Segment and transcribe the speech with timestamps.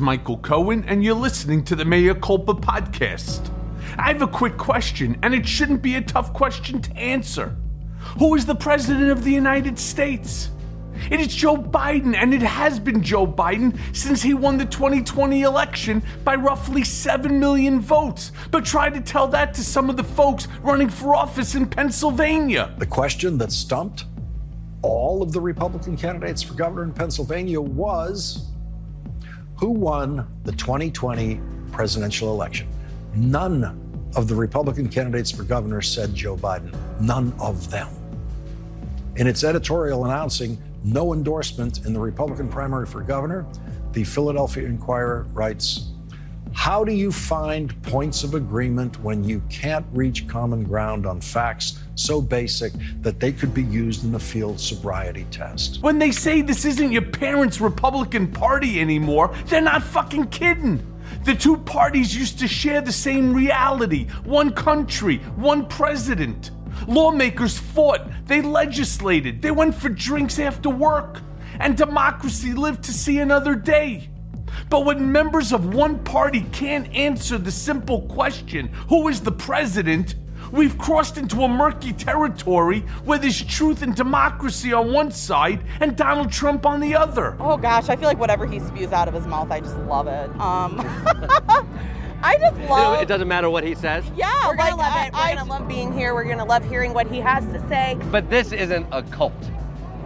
[0.00, 3.50] Michael Cohen, and you're listening to the Mea Culpa podcast.
[3.98, 7.56] I have a quick question, and it shouldn't be a tough question to answer.
[8.18, 10.50] Who is the President of the United States?
[11.10, 15.42] It is Joe Biden, and it has been Joe Biden since he won the 2020
[15.42, 18.32] election by roughly 7 million votes.
[18.50, 22.74] But try to tell that to some of the folks running for office in Pennsylvania.
[22.78, 24.04] The question that stumped
[24.82, 28.49] all of the Republican candidates for governor in Pennsylvania was
[29.60, 31.38] who won the 2020
[31.70, 32.66] presidential election?
[33.14, 36.74] None of the Republican candidates for governor said Joe Biden.
[36.98, 37.88] None of them.
[39.16, 43.44] In its editorial announcing no endorsement in the Republican primary for governor,
[43.92, 45.90] the Philadelphia Inquirer writes
[46.52, 51.80] How do you find points of agreement when you can't reach common ground on facts
[51.94, 55.82] so basic that they could be used in a field sobriety test?
[55.82, 60.84] When they say this isn't your parents' Republican Party anymore, they're not fucking kidding.
[61.24, 66.50] The two parties used to share the same reality one country, one president.
[66.86, 71.20] Lawmakers fought, they legislated, they went for drinks after work,
[71.58, 74.09] and democracy lived to see another day.
[74.70, 80.14] But when members of one party can't answer the simple question, who is the president,
[80.52, 85.96] we've crossed into a murky territory where there's truth and democracy on one side and
[85.96, 87.36] Donald Trump on the other.
[87.40, 90.06] Oh gosh, I feel like whatever he spews out of his mouth, I just love
[90.06, 90.30] it.
[90.40, 90.76] Um,
[92.22, 92.92] I just love.
[92.92, 94.04] You know, it doesn't matter what he says.
[94.14, 95.12] Yeah, We're gonna like, love I- it.
[95.14, 96.14] We're I- gonna love being here.
[96.14, 97.96] We're gonna love hearing what he has to say.
[98.12, 99.32] But this isn't a cult.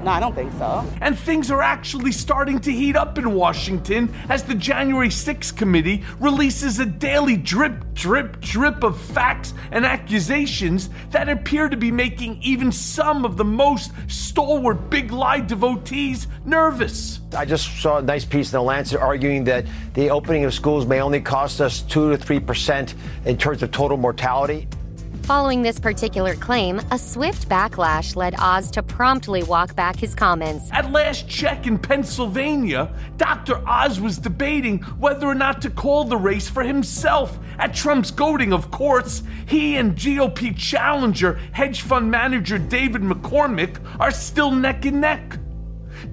[0.04, 0.86] No, I don't think so.
[1.00, 6.04] And things are actually starting to heat up in Washington as the January 6th committee
[6.20, 12.38] releases a daily drip, drip, drip of facts and accusations that appear to be making
[12.42, 17.20] even some of the most stalwart big lie devotees nervous.
[17.34, 19.64] I just saw a nice piece in the Lancet arguing that
[19.94, 23.70] the opening of schools may only cost us 2 to 3 percent in terms of
[23.70, 24.68] total mortality.
[25.24, 30.68] Following this particular claim, a swift backlash led Oz to promptly walk back his comments.
[30.70, 33.66] At last check in Pennsylvania, Dr.
[33.66, 37.38] Oz was debating whether or not to call the race for himself.
[37.58, 44.10] At Trump's goading, of course, he and GOP challenger hedge fund manager David McCormick are
[44.10, 45.38] still neck and neck.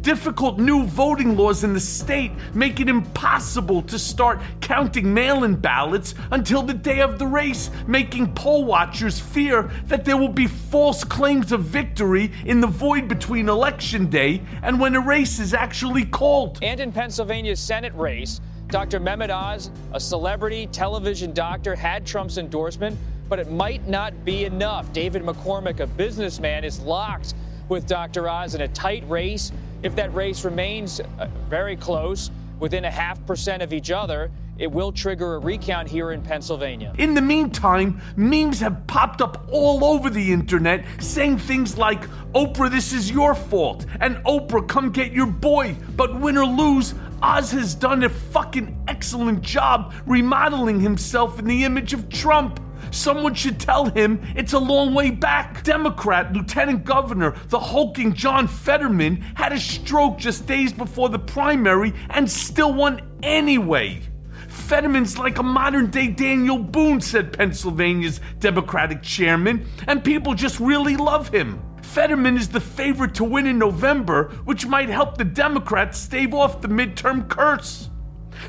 [0.01, 5.55] Difficult new voting laws in the state make it impossible to start counting mail in
[5.55, 10.47] ballots until the day of the race, making poll watchers fear that there will be
[10.47, 15.53] false claims of victory in the void between election day and when a race is
[15.53, 16.59] actually called.
[16.61, 18.99] And in Pennsylvania's Senate race, Dr.
[19.01, 22.97] Mehmet Oz, a celebrity television doctor, had Trump's endorsement,
[23.27, 24.91] but it might not be enough.
[24.93, 27.33] David McCormick, a businessman, is locked
[27.67, 28.29] with Dr.
[28.29, 29.51] Oz in a tight race.
[29.83, 34.71] If that race remains uh, very close, within a half percent of each other, it
[34.71, 36.93] will trigger a recount here in Pennsylvania.
[36.99, 42.69] In the meantime, memes have popped up all over the internet saying things like, Oprah,
[42.69, 45.75] this is your fault, and Oprah, come get your boy.
[45.95, 46.93] But win or lose,
[47.23, 52.59] Oz has done a fucking excellent job remodeling himself in the image of Trump.
[52.91, 55.63] Someone should tell him it's a long way back.
[55.63, 61.93] Democrat Lieutenant Governor, the hulking John Fetterman, had a stroke just days before the primary
[62.09, 64.01] and still won anyway.
[64.49, 70.97] Fetterman's like a modern day Daniel Boone, said Pennsylvania's Democratic chairman, and people just really
[70.97, 71.61] love him.
[71.81, 76.61] Fetterman is the favorite to win in November, which might help the Democrats stave off
[76.61, 77.89] the midterm curse.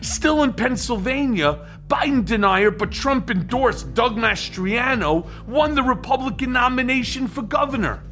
[0.01, 7.43] Still in Pennsylvania, Biden denier but Trump endorsed Doug Mastriano won the Republican nomination for
[7.43, 8.03] governor.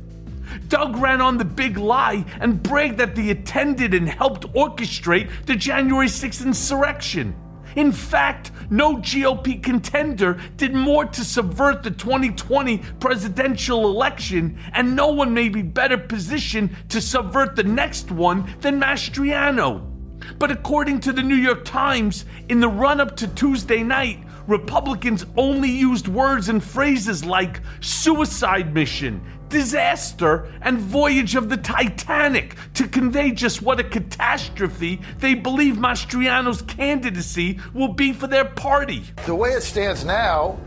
[0.68, 5.56] Doug ran on the big lie and bragged that he attended and helped orchestrate the
[5.56, 7.34] January 6th insurrection.
[7.74, 15.08] In fact, no GOP contender did more to subvert the 2020 presidential election, and no
[15.08, 19.89] one may be better positioned to subvert the next one than Mastriano.
[20.38, 25.24] But according to the New York Times, in the run up to Tuesday night, Republicans
[25.36, 32.88] only used words and phrases like suicide mission, disaster, and voyage of the Titanic to
[32.88, 39.04] convey just what a catastrophe they believe Mastriano's candidacy will be for their party.
[39.26, 40.58] The way it stands now,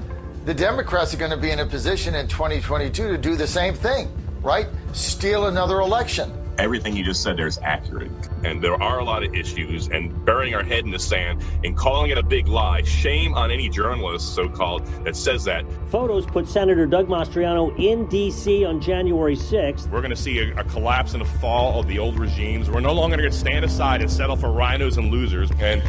[0.46, 3.74] the Democrats are going to be in a position in 2022 to do the same
[3.74, 4.10] thing,
[4.42, 4.68] right?
[4.92, 6.32] Steal another election.
[6.58, 8.12] Everything you just said there is accurate.
[8.44, 11.76] And there are a lot of issues, and burying our head in the sand and
[11.76, 12.82] calling it a big lie.
[12.84, 15.66] Shame on any journalist, so called, that says that.
[15.90, 18.66] Photos put Senator Doug Mastriano in D.C.
[18.66, 19.90] on January 6th.
[19.90, 22.70] We're going to see a, a collapse and a fall of the old regimes.
[22.70, 25.50] We're no longer going to stand aside and settle for rhinos and losers.
[25.60, 25.84] And,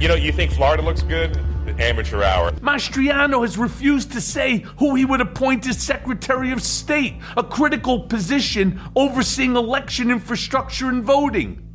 [0.00, 1.38] you know, you think Florida looks good?
[1.78, 2.52] amateur hour.
[2.52, 8.00] Mastriano has refused to say who he would appoint as Secretary of State, a critical
[8.00, 11.65] position overseeing election infrastructure and voting.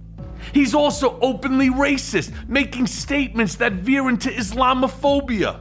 [0.53, 5.59] He's also openly racist, making statements that veer into Islamophobia.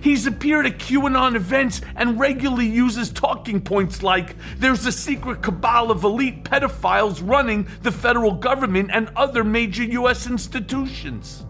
[0.00, 5.92] He's appeared at QAnon events and regularly uses talking points like there's a secret cabal
[5.92, 10.26] of elite pedophiles running the federal government and other major U.S.
[10.26, 11.46] institutions.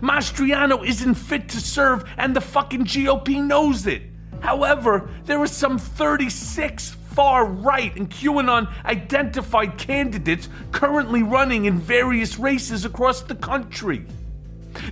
[0.00, 4.02] Mastriano isn't fit to serve, and the fucking GOP knows it.
[4.40, 12.38] However, there are some 36 far right and QAnon identified candidates currently running in various
[12.38, 14.04] races across the country.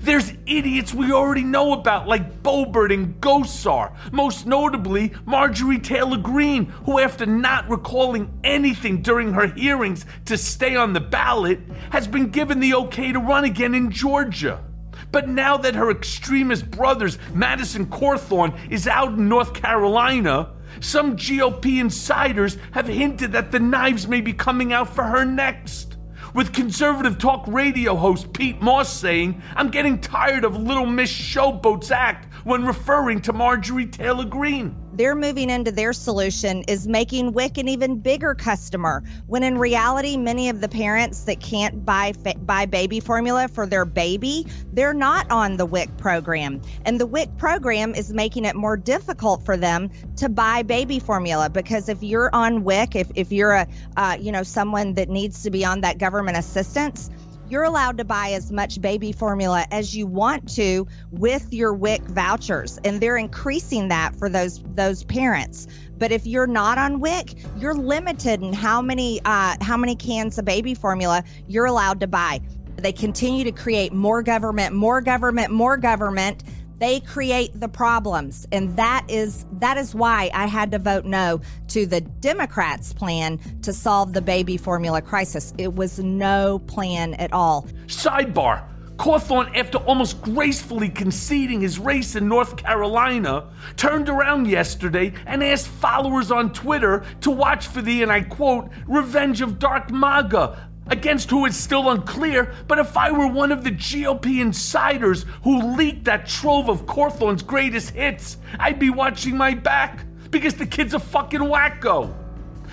[0.00, 6.64] There's idiots we already know about, like Boebert and Gosar, most notably Marjorie Taylor Greene,
[6.86, 11.60] who, after not recalling anything during her hearings to stay on the ballot,
[11.90, 14.64] has been given the okay to run again in Georgia.
[15.12, 21.80] But now that her extremist brothers, Madison Cawthorn, is out in North Carolina, some GOP
[21.80, 25.96] insiders have hinted that the knives may be coming out for her next.
[26.34, 31.90] With conservative talk radio host Pete Moss saying, I'm getting tired of Little Miss Showboat's
[31.90, 37.58] act when referring to Marjorie Taylor Greene they're moving into their solution is making WIC
[37.58, 39.02] an even bigger customer.
[39.26, 43.84] When in reality, many of the parents that can't buy buy baby formula for their
[43.84, 48.76] baby, they're not on the WIC program, and the WIC program is making it more
[48.76, 53.52] difficult for them to buy baby formula because if you're on WIC, if if you're
[53.52, 53.66] a
[53.96, 57.10] uh, you know someone that needs to be on that government assistance
[57.48, 62.02] you're allowed to buy as much baby formula as you want to with your WIC
[62.02, 65.66] vouchers, and they're increasing that for those those parents.
[65.98, 70.38] But if you're not on WIC, you're limited in how many uh, how many cans
[70.38, 72.40] of baby formula you're allowed to buy.
[72.76, 76.42] They continue to create more government, more government, more government
[76.78, 78.46] they create the problems.
[78.52, 83.38] And that is that is why I had to vote no to the Democrats' plan
[83.62, 85.52] to solve the baby formula crisis.
[85.58, 87.66] It was no plan at all.
[87.86, 88.68] Sidebar.
[88.96, 95.66] Cawthorn, after almost gracefully conceding his race in North Carolina, turned around yesterday and asked
[95.66, 101.30] followers on Twitter to watch for the, and I quote, revenge of Dark MAGA, against
[101.30, 106.04] who is still unclear, but if I were one of the GOP insiders who leaked
[106.04, 110.98] that trove of Cawthorn's greatest hits, I'd be watching my back because the kid's a
[110.98, 112.14] fucking wacko.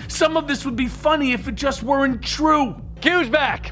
[0.08, 2.76] Some of this would be funny if it just weren't true.
[3.02, 3.72] Q's back!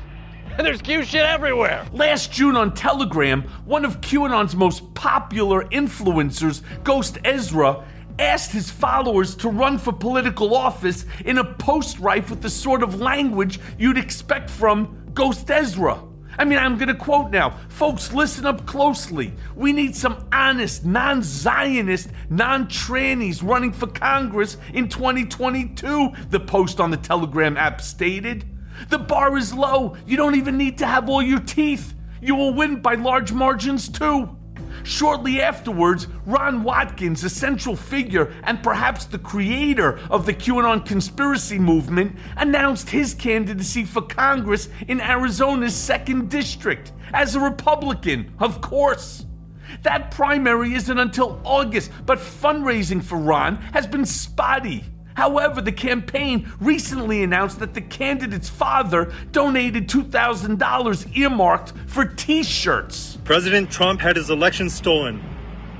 [0.57, 1.85] And there's Q shit everywhere.
[1.93, 7.85] Last June on Telegram, one of QAnon's most popular influencers, Ghost Ezra,
[8.19, 12.83] asked his followers to run for political office in a post rife with the sort
[12.83, 16.03] of language you'd expect from Ghost Ezra.
[16.37, 17.57] I mean, I'm going to quote now.
[17.67, 19.33] Folks, listen up closely.
[19.55, 26.79] We need some honest, non Zionist, non trannies running for Congress in 2022, the post
[26.79, 28.45] on the Telegram app stated.
[28.87, 29.97] The bar is low.
[30.07, 31.93] You don't even need to have all your teeth.
[32.21, 34.33] You will win by large margins, too.
[34.83, 41.59] Shortly afterwards, Ron Watkins, a central figure and perhaps the creator of the QAnon conspiracy
[41.59, 49.25] movement, announced his candidacy for Congress in Arizona's 2nd District as a Republican, of course.
[49.83, 54.83] That primary isn't until August, but fundraising for Ron has been spotty.
[55.13, 63.18] However, the campaign recently announced that the candidate's father donated $2,000 earmarked for t shirts.
[63.29, 65.23] President Trump had his election stolen,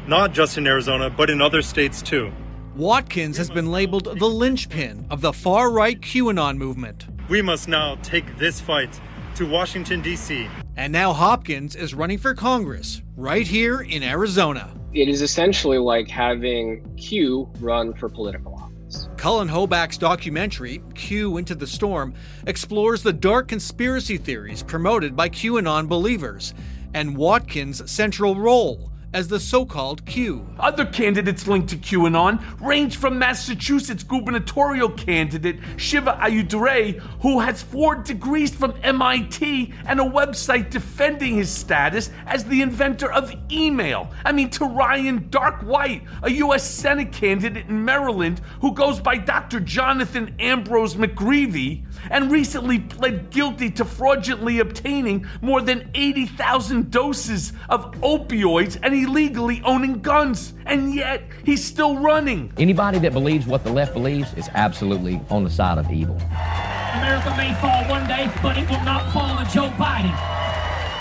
[0.06, 2.32] not just in Arizona, but in other states too.
[2.76, 7.08] Watkins has been labeled the linchpin of the far right QAnon movement.
[7.28, 9.02] We must now take this fight
[9.34, 10.48] to Washington, D.C.
[10.78, 14.72] And now Hopkins is running for Congress right here in Arizona.
[14.94, 19.10] It is essentially like having Q run for political office.
[19.18, 22.14] Cullen Hoback's documentary, Q Into the Storm,
[22.46, 26.54] explores the dark conspiracy theories promoted by QAnon believers
[26.94, 30.48] and Watkins' central role as the so called Q.
[30.60, 37.96] Other candidates linked to QAnon range from Massachusetts gubernatorial candidate Shiva Ayyadurai, who has four
[37.96, 44.12] degrees from MIT and a website defending his status as the inventor of email.
[44.24, 46.70] I mean, to Ryan Dark White, a U.S.
[46.70, 49.60] Senate candidate in Maryland who goes by Dr.
[49.60, 57.92] Jonathan Ambrose McGreevy and recently pled guilty to fraudulently obtaining more than 80,000 doses of
[58.02, 60.54] opioids and illegally owning guns.
[60.66, 62.52] And yet, he's still running.
[62.58, 66.16] Anybody that believes what the left believes is absolutely on the side of evil.
[66.16, 70.16] America may fall one day, but it will not fall to Joe Biden.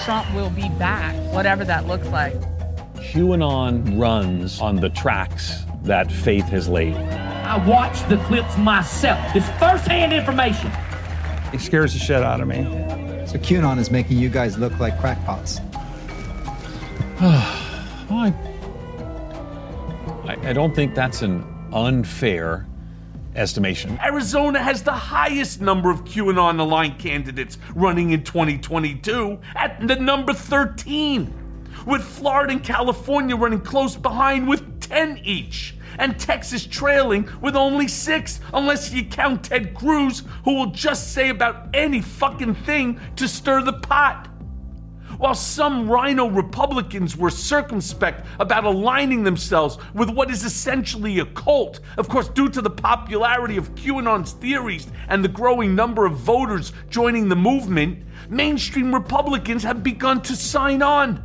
[0.05, 2.35] Trump will be back, whatever that looks like.
[2.97, 6.95] QAnon runs on the tracks that faith has laid.
[6.97, 9.35] I watched the clips myself.
[9.35, 10.71] It's firsthand information.
[11.53, 12.65] It scares the shit out of me.
[13.27, 15.61] So QAnon is making you guys look like crackpots.
[20.29, 22.67] I, I don't think that's an unfair
[23.35, 23.99] estimation.
[24.03, 30.33] Arizona has the highest number of QAnon aligned candidates running in 2022 at the number
[30.33, 31.33] 13,
[31.87, 37.89] with Florida and California running close behind with 10 each, and Texas trailing with only
[37.89, 43.29] six, unless you count Ted Cruz, who will just say about any fucking thing to
[43.29, 44.28] stir the pot.
[45.19, 51.81] While some rhino Republicans were circumspect about aligning themselves with what is essentially a cult,
[51.97, 56.73] of course, due to the popularity of QAnon's theories and the growing number of voters
[56.89, 61.25] joining the movement, mainstream Republicans have begun to sign on.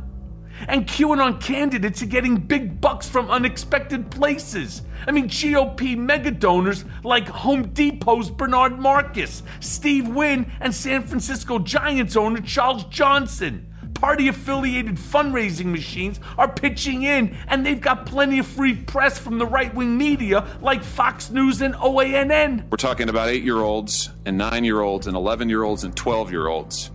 [0.66, 4.82] And QAnon candidates are getting big bucks from unexpected places.
[5.06, 11.60] I mean, GOP mega donors like Home Depot's Bernard Marcus, Steve Wynn, and San Francisco
[11.60, 13.68] Giants owner Charles Johnson
[14.04, 19.38] party affiliated fundraising machines are pitching in, and they've got plenty of free press from
[19.38, 22.70] the right wing media like Fox News and OANN.
[22.70, 25.96] We're talking about eight year olds and nine year olds and 11 year olds and
[25.96, 26.90] 12 year olds.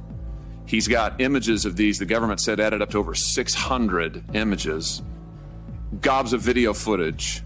[0.67, 5.01] He's got images of these, the government said added up to over 600 images,
[6.01, 7.41] gobs of video footage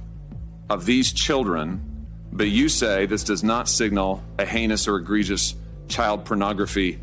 [0.69, 2.05] of these children.
[2.33, 5.55] But you say this does not signal a heinous or egregious
[5.87, 6.99] child pornography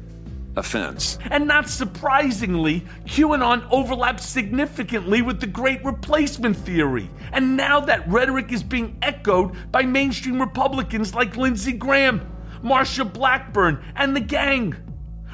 [0.61, 1.19] offense.
[1.31, 7.11] And not surprisingly, QAnon overlaps significantly with the Great Replacement theory.
[7.33, 12.21] And now that rhetoric is being echoed by mainstream Republicans like Lindsey Graham,
[12.63, 14.77] Marsha Blackburn, and the gang.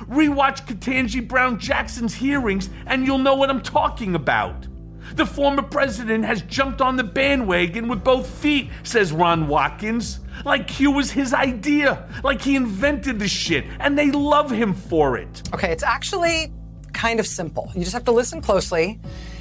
[0.09, 4.67] Rewatch Ketanji Brown Jackson's hearings, and you'll know what I'm talking about.
[5.15, 10.21] The former president has jumped on the bandwagon with both feet, says Ron Watkins.
[10.45, 15.17] Like Q was his idea, like he invented the shit, and they love him for
[15.17, 15.43] it.
[15.55, 16.53] Okay, it's actually
[16.93, 17.71] kind of simple.
[17.75, 18.99] You just have to listen closely.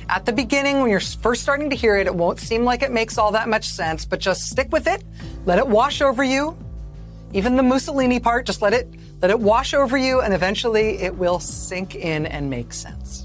[0.08, 2.92] At the beginning, when you're first starting to hear it, it won't seem like it
[2.92, 5.04] makes all that much sense, but just stick with it.
[5.46, 6.58] Let it wash over you.
[7.34, 8.88] Even the Mussolini part, just let it
[9.22, 13.25] let it wash over you, and eventually it will sink in and make sense.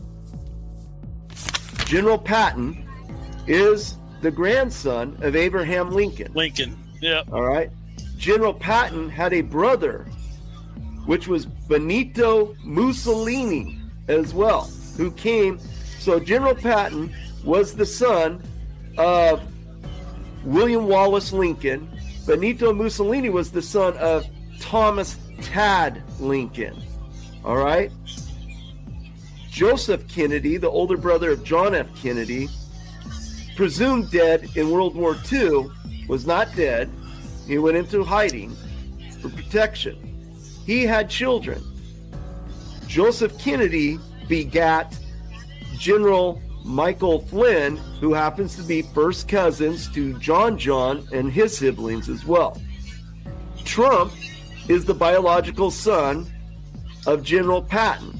[1.90, 2.86] General Patton
[3.48, 6.32] is the grandson of Abraham Lincoln.
[6.34, 7.24] Lincoln, yeah.
[7.32, 7.68] All right.
[8.16, 10.06] General Patton had a brother,
[11.06, 15.58] which was Benito Mussolini as well, who came.
[15.98, 17.12] So General Patton
[17.44, 18.40] was the son
[18.96, 19.42] of
[20.44, 21.90] William Wallace Lincoln.
[22.24, 24.24] Benito Mussolini was the son of
[24.60, 26.80] Thomas Tad Lincoln.
[27.44, 27.90] All right.
[29.50, 31.88] Joseph Kennedy, the older brother of John F.
[32.00, 32.48] Kennedy,
[33.56, 35.66] presumed dead in World War II,
[36.08, 36.88] was not dead.
[37.46, 38.56] He went into hiding
[39.20, 40.06] for protection.
[40.64, 41.62] He had children.
[42.86, 44.96] Joseph Kennedy begat
[45.76, 52.08] General Michael Flynn, who happens to be first cousins to John John and his siblings
[52.08, 52.60] as well.
[53.64, 54.12] Trump
[54.68, 56.30] is the biological son
[57.06, 58.19] of General Patton,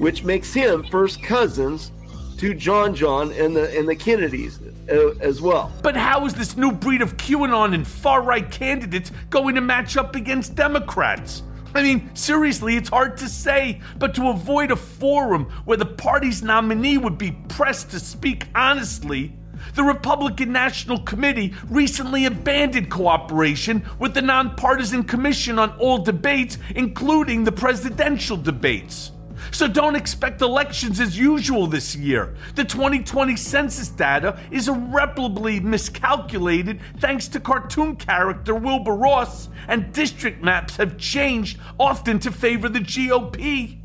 [0.00, 1.92] which makes him first cousins
[2.38, 4.58] to John John and the and the Kennedys
[4.90, 5.70] uh, as well.
[5.82, 9.98] But how is this new breed of QAnon and far right candidates going to match
[9.98, 11.42] up against Democrats?
[11.74, 16.42] I mean, seriously, it's hard to say, but to avoid a forum where the party's
[16.42, 19.34] nominee would be pressed to speak honestly,
[19.74, 27.44] the Republican National Committee recently abandoned cooperation with the Nonpartisan Commission on all debates, including
[27.44, 29.12] the presidential debates.
[29.52, 32.34] So don't expect elections as usual this year.
[32.54, 40.42] The 2020 census data is irreparably miscalculated thanks to cartoon character Wilbur Ross, and district
[40.42, 43.78] maps have changed often to favor the GOP.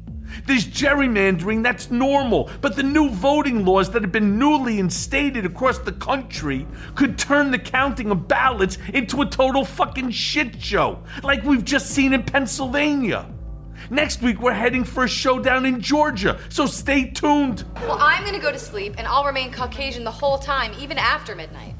[0.45, 2.49] There's gerrymandering, that's normal.
[2.61, 7.51] But the new voting laws that have been newly instated across the country could turn
[7.51, 12.23] the counting of ballots into a total fucking shit show, like we've just seen in
[12.23, 13.27] Pennsylvania.
[13.89, 17.65] Next week, we're heading for a showdown in Georgia, so stay tuned.
[17.75, 21.35] Well, I'm gonna go to sleep and I'll remain Caucasian the whole time, even after
[21.35, 21.75] midnight.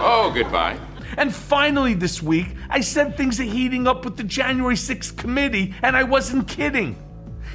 [0.00, 0.78] Oh, goodbye.
[1.16, 5.74] And finally, this week, I said things are heating up with the January 6th committee,
[5.82, 6.96] and I wasn't kidding.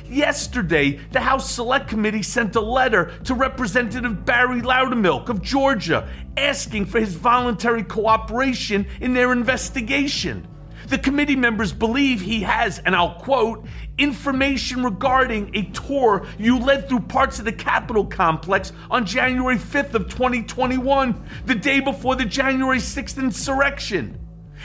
[0.06, 6.86] Yesterday, the House Select Committee sent a letter to Representative Barry Loudermilk of Georgia asking
[6.86, 10.48] for his voluntary cooperation in their investigation.
[10.88, 13.66] The committee members believe he has, and I'll quote,
[13.98, 19.94] information regarding a tour you led through parts of the Capitol complex on January 5th
[19.94, 24.20] of 2021, the day before the January 6th insurrection.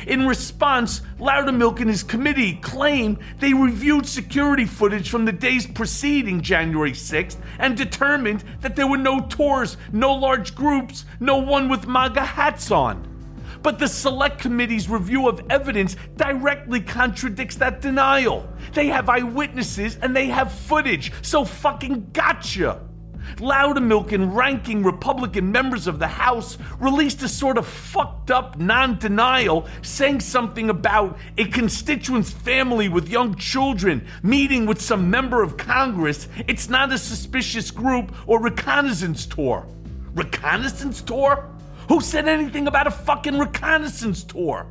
[0.07, 6.41] In response, Loudermilk and his committee claim they reviewed security footage from the days preceding
[6.41, 11.89] January 6th and determined that there were no tours, no large groups, no one with
[11.89, 13.18] MAGA hats on.
[13.63, 18.49] But the Select Committee's review of evidence directly contradicts that denial.
[18.73, 22.81] They have eyewitnesses and they have footage, so fucking gotcha.
[23.37, 28.99] Loudermilk and ranking Republican members of the House released a sort of fucked up non
[28.99, 35.57] denial saying something about a constituent's family with young children meeting with some member of
[35.57, 36.29] Congress.
[36.47, 39.67] It's not a suspicious group or reconnaissance tour.
[40.15, 41.49] Reconnaissance tour?
[41.89, 44.67] Who said anything about a fucking reconnaissance tour?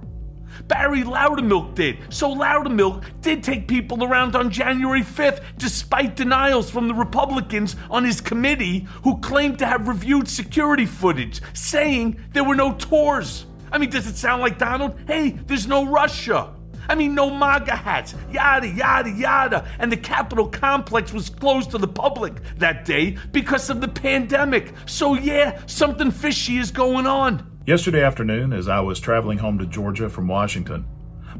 [0.67, 1.97] Barry Loudermilk did.
[2.09, 8.03] So Loudermilk did take people around on January 5th, despite denials from the Republicans on
[8.03, 13.45] his committee who claimed to have reviewed security footage, saying there were no tours.
[13.71, 14.97] I mean, does it sound like Donald?
[15.07, 16.53] Hey, there's no Russia.
[16.89, 19.67] I mean, no MAGA hats, yada, yada, yada.
[19.79, 24.73] And the Capitol complex was closed to the public that day because of the pandemic.
[24.85, 27.59] So, yeah, something fishy is going on.
[27.65, 30.85] Yesterday afternoon, as I was traveling home to Georgia from Washington,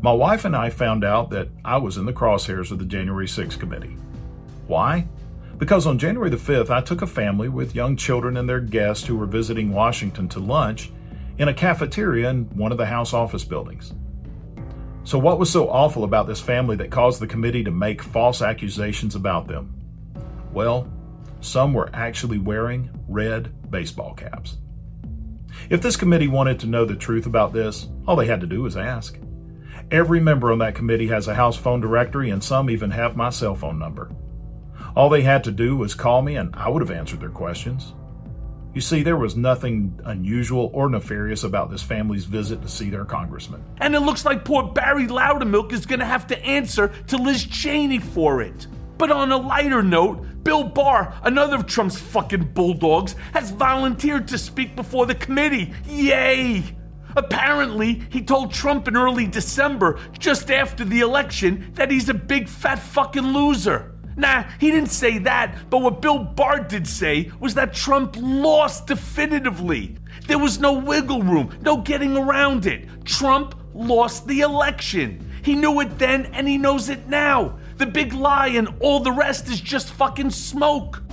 [0.01, 3.27] my wife and I found out that I was in the crosshairs of the January
[3.27, 3.95] 6th committee.
[4.67, 5.07] Why?
[5.57, 9.07] Because on January the 5th, I took a family with young children and their guests
[9.07, 10.91] who were visiting Washington to lunch
[11.39, 13.93] in a cafeteria in one of the House office buildings.
[15.07, 18.41] So, what was so awful about this family that caused the committee to make false
[18.41, 19.73] accusations about them?
[20.51, 20.91] Well,
[21.39, 24.57] some were actually wearing red baseball caps.
[25.69, 28.63] If this committee wanted to know the truth about this, all they had to do
[28.63, 29.17] was ask.
[29.91, 33.29] Every member on that committee has a house phone directory, and some even have my
[33.29, 34.11] cell phone number.
[34.93, 37.93] All they had to do was call me, and I would have answered their questions.
[38.77, 43.05] You see, there was nothing unusual or nefarious about this family's visit to see their
[43.05, 43.63] congressman.
[43.79, 47.43] And it looks like poor Barry Loudermilk is going to have to answer to Liz
[47.43, 48.67] Cheney for it.
[48.99, 54.37] But on a lighter note, Bill Barr, another of Trump's fucking bulldogs, has volunteered to
[54.37, 55.73] speak before the committee.
[55.87, 56.63] Yay!
[57.15, 62.47] Apparently, he told Trump in early December, just after the election, that he's a big
[62.47, 63.96] fat fucking loser.
[64.17, 68.87] Nah, he didn't say that, but what Bill Barr did say was that Trump lost
[68.87, 69.95] definitively.
[70.25, 73.05] There was no wiggle room, no getting around it.
[73.05, 75.23] Trump lost the election.
[75.43, 77.59] He knew it then and he knows it now.
[77.77, 81.03] The big lie and all the rest is just fucking smoke.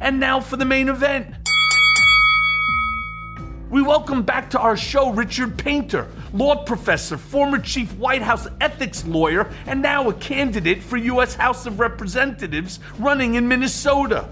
[0.00, 1.43] And now for the main event.
[3.74, 9.04] We welcome back to our show Richard Painter, law professor, former chief White House ethics
[9.04, 11.34] lawyer, and now a candidate for U.S.
[11.34, 14.28] House of Representatives running in Minnesota.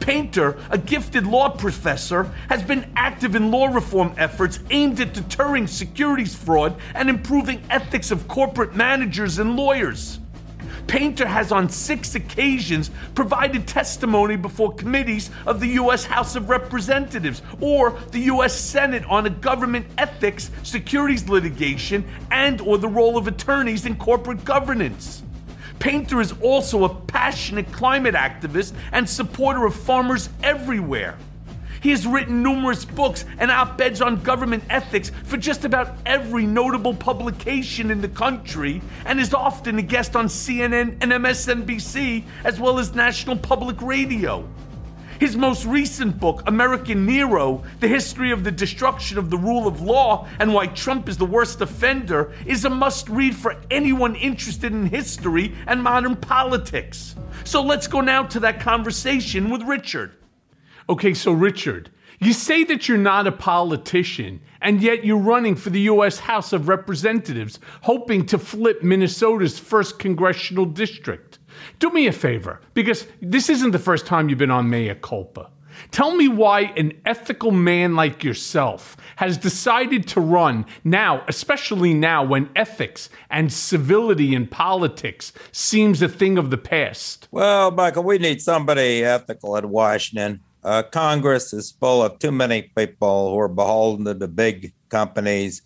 [0.00, 5.66] Painter, a gifted law professor, has been active in law reform efforts aimed at deterring
[5.66, 10.18] securities fraud and improving ethics of corporate managers and lawyers.
[10.88, 16.04] Painter has on six occasions provided testimony before committees of the U.S.
[16.04, 18.58] House of Representatives or the U.S.
[18.58, 24.44] Senate on a government ethics, securities litigation, and or the role of attorneys in corporate
[24.46, 25.22] governance.
[25.78, 31.18] Painter is also a passionate climate activist and supporter of farmers everywhere.
[31.80, 36.46] He has written numerous books and op eds on government ethics for just about every
[36.46, 42.58] notable publication in the country and is often a guest on CNN and MSNBC as
[42.58, 44.48] well as National Public Radio.
[45.20, 49.80] His most recent book, American Nero The History of the Destruction of the Rule of
[49.80, 54.72] Law and Why Trump is the Worst Offender, is a must read for anyone interested
[54.72, 57.16] in history and modern politics.
[57.42, 60.17] So let's go now to that conversation with Richard.
[60.88, 65.70] Okay, so Richard, You say that you're not a politician, and yet you're running for
[65.70, 66.18] the U.S.
[66.18, 71.38] House of Representatives, hoping to flip Minnesota's first congressional district.
[71.78, 75.50] Do me a favor, because this isn't the first time you've been on Mea Culpa.
[75.92, 82.24] Tell me why an ethical man like yourself has decided to run now, especially now
[82.24, 87.28] when ethics and civility in politics seems a thing of the past.
[87.30, 90.40] Well, Michael, we need somebody ethical in Washington.
[90.68, 95.62] Uh, Congress is full of too many people who are beholden to the big companies,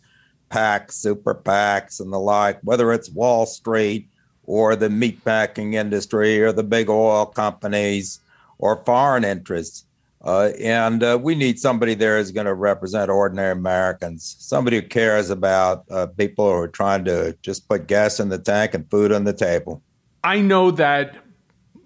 [0.48, 4.08] PACs, super PACs, and the like, whether it's Wall Street
[4.44, 8.20] or the meatpacking industry or the big oil companies
[8.58, 9.86] or foreign interests.
[10.24, 14.86] Uh, and uh, we need somebody there who's going to represent ordinary Americans, somebody who
[14.86, 18.88] cares about uh, people who are trying to just put gas in the tank and
[18.88, 19.82] food on the table.
[20.22, 21.16] I know that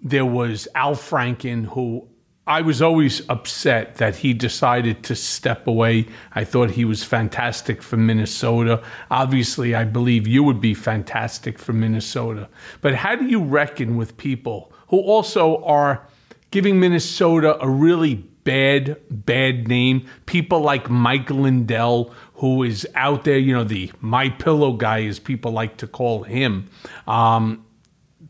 [0.02, 2.07] there was Al Franken, who
[2.46, 6.06] I was always upset that he decided to step away.
[6.32, 8.82] I thought he was fantastic for Minnesota.
[9.11, 12.48] Obviously, I believe you would be fantastic for Minnesota.
[12.80, 16.06] But how do you reckon with people who also are
[16.50, 18.14] giving Minnesota a really
[18.46, 20.06] bad, bad name.
[20.24, 25.18] People like Mike Lindell, who is out there, you know, the My Pillow guy, as
[25.18, 26.70] people like to call him.
[27.06, 27.66] Um,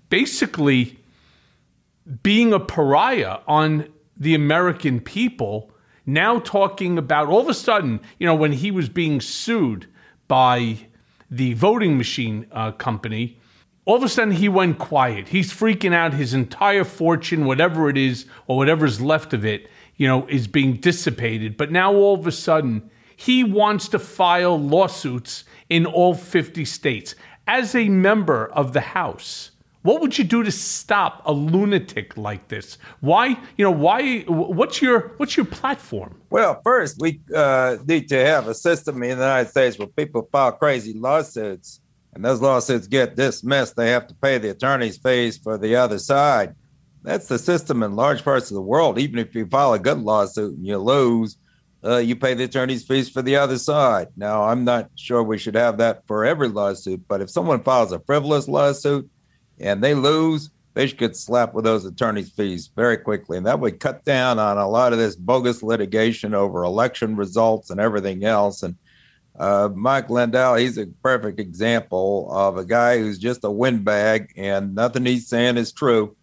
[0.08, 0.98] basically,
[2.22, 5.70] being a pariah on the American people.
[6.04, 9.86] Now talking about all of a sudden, you know, when he was being sued
[10.28, 10.78] by
[11.30, 13.38] the voting machine uh, company,
[13.84, 15.28] all of a sudden he went quiet.
[15.28, 16.14] He's freaking out.
[16.14, 20.74] His entire fortune, whatever it is, or whatever's left of it, you know, is being
[20.74, 21.56] dissipated.
[21.56, 27.14] But now all of a sudden he wants to file lawsuits in all 50 states.
[27.46, 29.52] As a member of the House,
[29.86, 32.78] what would you do to stop a lunatic like this?
[33.00, 34.20] Why, you know, why?
[34.22, 36.20] What's your what's your platform?
[36.30, 40.28] Well, first we uh, need to have a system in the United States where people
[40.32, 41.80] file crazy lawsuits
[42.16, 45.98] and those lawsuits get dismissed, they have to pay the attorney's fees for the other
[45.98, 46.54] side.
[47.02, 48.98] That's the system in large parts of the world.
[48.98, 51.36] Even if you file a good lawsuit and you lose,
[51.84, 54.08] uh, you pay the attorney's fees for the other side.
[54.16, 57.92] Now, I'm not sure we should have that for every lawsuit, but if someone files
[57.92, 59.10] a frivolous lawsuit
[59.60, 63.38] and they lose, they should get slapped with those attorney's fees very quickly.
[63.38, 67.70] And that would cut down on a lot of this bogus litigation over election results
[67.70, 68.62] and everything else.
[68.62, 68.76] And
[69.38, 74.74] uh, Mike Lindell, he's a perfect example of a guy who's just a windbag and
[74.74, 76.14] nothing he's saying is true.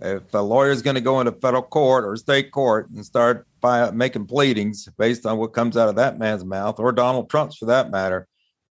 [0.00, 3.92] If a lawyer's going to go into federal court or state court and start by
[3.92, 7.66] making pleadings based on what comes out of that man's mouth, or Donald Trump's for
[7.66, 8.26] that matter,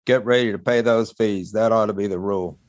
[0.06, 1.54] get ready to pay those fees.
[1.54, 2.60] That ought to be the rule.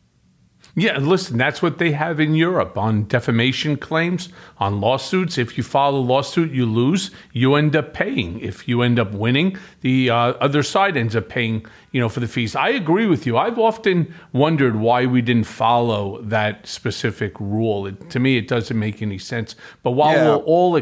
[0.75, 5.37] Yeah, listen, that's what they have in Europe on defamation claims, on lawsuits.
[5.37, 8.41] If you file a lawsuit, you lose, you end up paying.
[8.41, 12.21] If you end up winning, the uh, other side ends up paying, you know, for
[12.21, 12.57] the fees.
[12.57, 13.37] I agree with you.
[13.37, 17.87] I've often wondered why we didn't follow that specific rule.
[17.87, 19.55] It, to me, it doesn't make any sense.
[19.83, 20.25] But while Yeah.
[20.25, 20.81] we'll all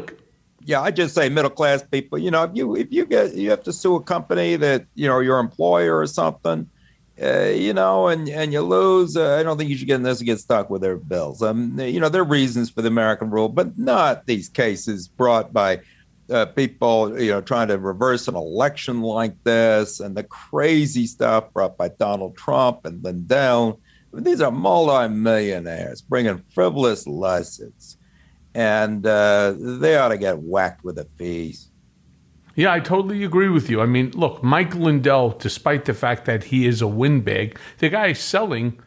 [0.64, 2.18] yeah, I just say middle class people.
[2.18, 5.08] You know, if you if you get you have to sue a company that you
[5.08, 6.68] know your employer or something,
[7.22, 9.16] uh, you know, and and you lose.
[9.16, 11.42] Uh, I don't think you should get in this and get stuck with their bills.
[11.42, 15.52] Um, you know, there are reasons for the American rule, but not these cases brought
[15.52, 15.80] by
[16.30, 21.52] uh, people, you know, trying to reverse an election like this, and the crazy stuff
[21.52, 23.80] brought by Donald Trump and Lindell.
[24.12, 27.96] I mean, these are multimillionaires bringing frivolous lawsuits,
[28.54, 31.69] and uh, they ought to get whacked with the fees.
[32.60, 33.80] Yeah, I totally agree with you.
[33.80, 38.08] I mean, look, Mike Lindell, despite the fact that he is a windbag, the guy
[38.08, 38.78] is selling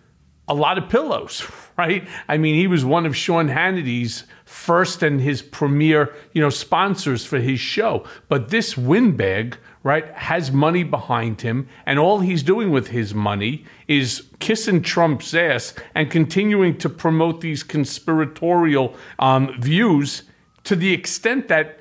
[0.48, 2.08] a lot of pillows, right?
[2.28, 7.26] I mean, he was one of Sean Hannity's first and his premier, you know, sponsors
[7.26, 8.06] for his show.
[8.30, 13.66] But this windbag, right, has money behind him, and all he's doing with his money
[13.88, 20.22] is kissing Trump's ass and continuing to promote these conspiratorial um, views
[20.64, 21.80] to the extent that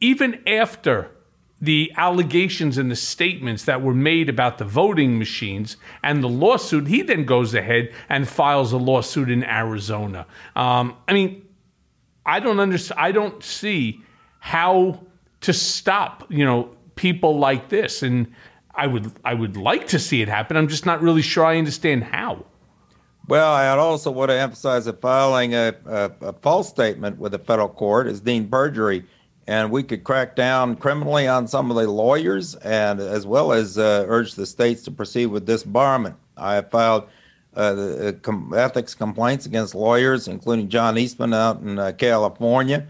[0.00, 1.08] even after
[1.60, 6.88] the allegations and the statements that were made about the voting machines and the lawsuit,
[6.88, 10.26] he then goes ahead and files a lawsuit in Arizona.
[10.56, 11.46] Um, I mean,
[12.24, 13.00] I don't understand.
[13.00, 14.00] I don't see
[14.38, 15.00] how
[15.42, 18.02] to stop, you know, people like this.
[18.02, 18.32] And
[18.74, 20.56] I would, I would like to see it happen.
[20.56, 22.46] I'm just not really sure I understand how.
[23.28, 27.38] Well, I also want to emphasize that filing a, a, a false statement with a
[27.38, 29.04] federal court is deemed perjury,
[29.50, 33.78] and we could crack down criminally on some of the lawyers, and as well as
[33.78, 36.14] uh, urge the states to proceed with disbarment.
[36.36, 37.08] I have filed
[37.56, 42.86] uh, uh, com- ethics complaints against lawyers, including John Eastman out in uh, California,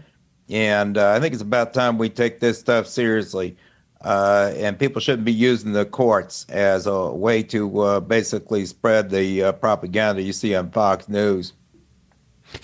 [0.51, 3.57] And uh, I think it's about time we take this stuff seriously.
[4.01, 9.51] Uh, and people shouldn't be using the courts as a way to basically spread the
[9.59, 11.53] propaganda you see on Fox News.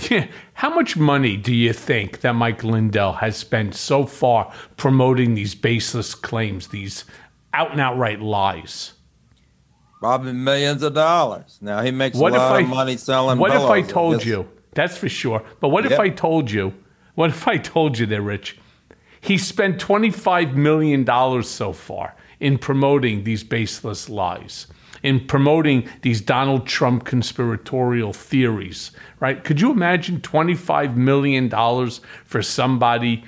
[0.10, 0.28] Yeah.
[0.54, 5.56] How much money do you think that Mike Lindell has spent so far promoting these
[5.56, 7.06] baseless claims, these
[7.54, 8.94] out and outright lies?
[10.00, 11.58] Probably millions of dollars.
[11.62, 13.40] Now he makes What a if lot I- of money selling.
[13.40, 14.48] What if I told you?
[14.74, 15.44] That's for sure.
[15.60, 16.74] But what if I told you?
[17.16, 18.58] What if I told you there, Rich?
[19.20, 21.06] He spent $25 million
[21.44, 24.68] so far in promoting these baseless lies,
[25.04, 29.44] in promoting these Donald Trump conspiratorial theories, right?
[29.44, 31.50] Could you imagine $25 million
[32.26, 33.24] for somebody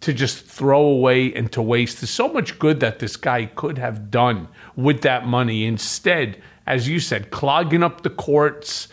[0.00, 2.00] to just throw away and to waste?
[2.00, 5.64] There's so much good that this guy could have done with that money.
[5.64, 8.88] Instead, as you said, clogging up the courts,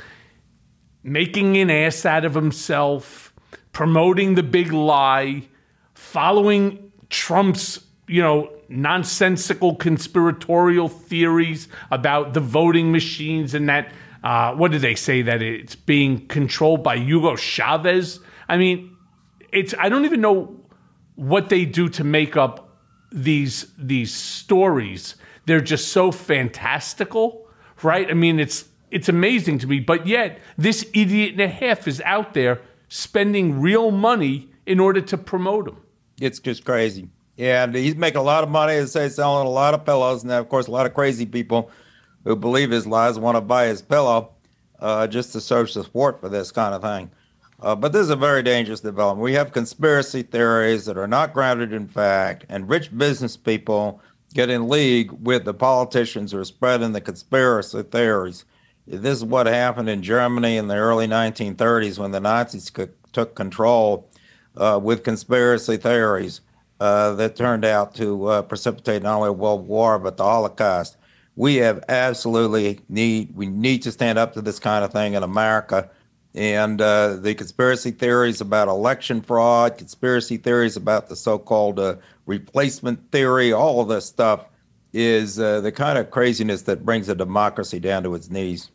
[1.04, 3.34] making an ass out of himself,
[3.72, 5.44] promoting the big lie,
[5.94, 13.92] following Trump's, you know, nonsensical conspiratorial theories about the voting machines and that
[14.24, 18.20] uh, what do they say that it's being controlled by Hugo Chavez?
[18.50, 18.98] I mean,
[19.52, 20.60] it's I don't even know
[21.16, 22.78] what they do to make up
[23.12, 25.16] these these stories.
[25.46, 27.48] They're just so fantastical,
[27.84, 28.10] right?
[28.10, 32.02] I mean, it's it's amazing to me, but yet this idiot and a half is
[32.02, 35.82] out there spending real money in order to promote them.
[36.20, 37.10] It's just crazy.
[37.38, 40.24] Yeah, and he's making a lot of money, I say, selling a lot of pillows.
[40.24, 41.70] And of course, a lot of crazy people
[42.24, 44.32] who believe his lies want to buy his pillow
[44.80, 47.12] uh, just to show support for this kind of thing.
[47.62, 49.24] Uh, but this is a very dangerous development.
[49.24, 54.02] We have conspiracy theories that are not grounded in fact, and rich business people
[54.34, 58.44] get in league with the politicians who are spreading the conspiracy theories.
[58.86, 63.36] This is what happened in Germany in the early 1930s when the Nazis c- took
[63.36, 64.10] control
[64.58, 66.42] uh, with conspiracy theories
[66.80, 70.98] uh, that turned out to uh, precipitate not only world war but the Holocaust.
[71.36, 75.24] We have absolutely need we need to stand up to this kind of thing in
[75.24, 75.90] America.
[76.34, 83.12] And uh, the conspiracy theories about election fraud, conspiracy theories about the so-called uh, replacement
[83.12, 84.46] theory, all of this stuff
[84.92, 88.70] is uh, the kind of craziness that brings a democracy down to its knees.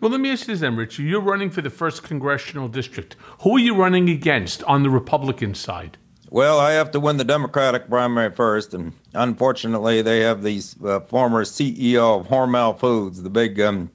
[0.00, 0.98] Well, let me ask you this then, Rich.
[0.98, 3.14] You're running for the first congressional district.
[3.42, 5.98] Who are you running against on the Republican side?
[6.28, 10.98] Well, I have to win the Democratic primary first, and unfortunately, they have these uh,
[11.00, 13.92] former CEO of Hormel Foods, the big um,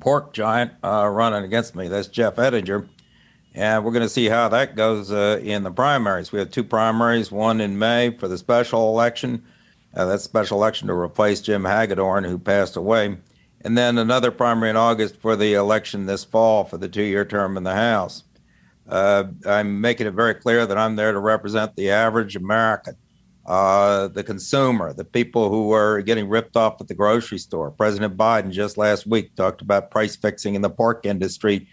[0.00, 1.88] pork giant, uh, running against me.
[1.88, 2.88] That's Jeff Ettinger,
[3.54, 6.32] and we're going to see how that goes uh, in the primaries.
[6.32, 9.44] We have two primaries, one in May for the special election.
[9.94, 13.18] Uh, that's special election to replace Jim Hagedorn, who passed away,
[13.60, 17.58] and then another primary in August for the election this fall for the two-year term
[17.58, 18.24] in the House.
[18.88, 22.94] Uh, I'm making it very clear that I'm there to represent the average American,
[23.46, 27.70] uh, the consumer, the people who are getting ripped off at the grocery store.
[27.70, 31.68] President Biden just last week talked about price fixing in the pork industry,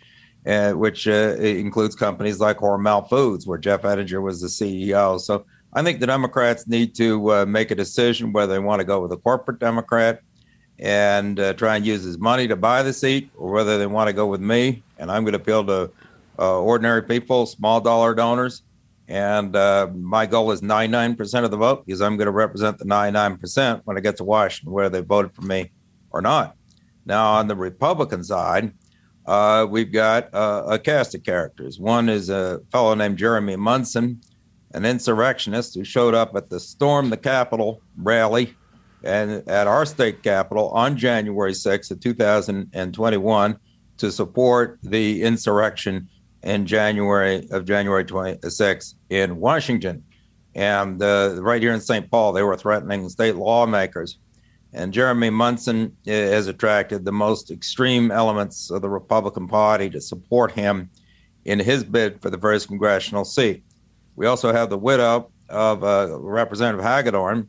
[0.45, 5.19] uh, which uh, includes companies like Hormel Foods, where Jeff Ettinger was the CEO.
[5.19, 8.85] So I think the Democrats need to uh, make a decision whether they want to
[8.85, 10.21] go with a corporate Democrat
[10.79, 14.07] and uh, try and use his money to buy the seat, or whether they want
[14.07, 14.83] to go with me.
[14.97, 15.89] And I'm going to appeal to
[16.39, 18.63] uh, ordinary people, small dollar donors.
[19.07, 22.85] And uh, my goal is 99% of the vote because I'm going to represent the
[22.85, 25.71] 99% when I get to Washington, whether they voted for me
[26.09, 26.55] or not.
[27.05, 28.73] Now, on the Republican side,
[29.27, 31.79] uh, we've got uh, a cast of characters.
[31.79, 34.21] One is a fellow named Jeremy Munson,
[34.73, 38.55] an insurrectionist who showed up at the Storm the Capitol rally
[39.03, 43.59] and at our state capitol on January 6th of 2021
[43.97, 46.09] to support the insurrection
[46.45, 50.03] in January of January 26th in Washington.
[50.53, 52.09] And uh, right here in St.
[52.09, 54.19] Paul, they were threatening state lawmakers.
[54.71, 60.51] And Jeremy Munson has attracted the most extreme elements of the Republican Party to support
[60.51, 60.89] him
[61.45, 63.63] in his bid for the first congressional seat.
[64.15, 67.47] We also have the widow of uh, Representative Hagedorn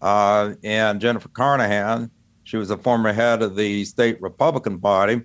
[0.00, 2.10] uh, and Jennifer Carnahan.
[2.44, 5.22] She was a former head of the state Republican Party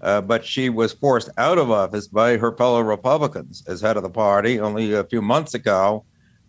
[0.00, 4.02] uh, but she was forced out of office by her fellow Republicans as head of
[4.02, 6.04] the party only a few months ago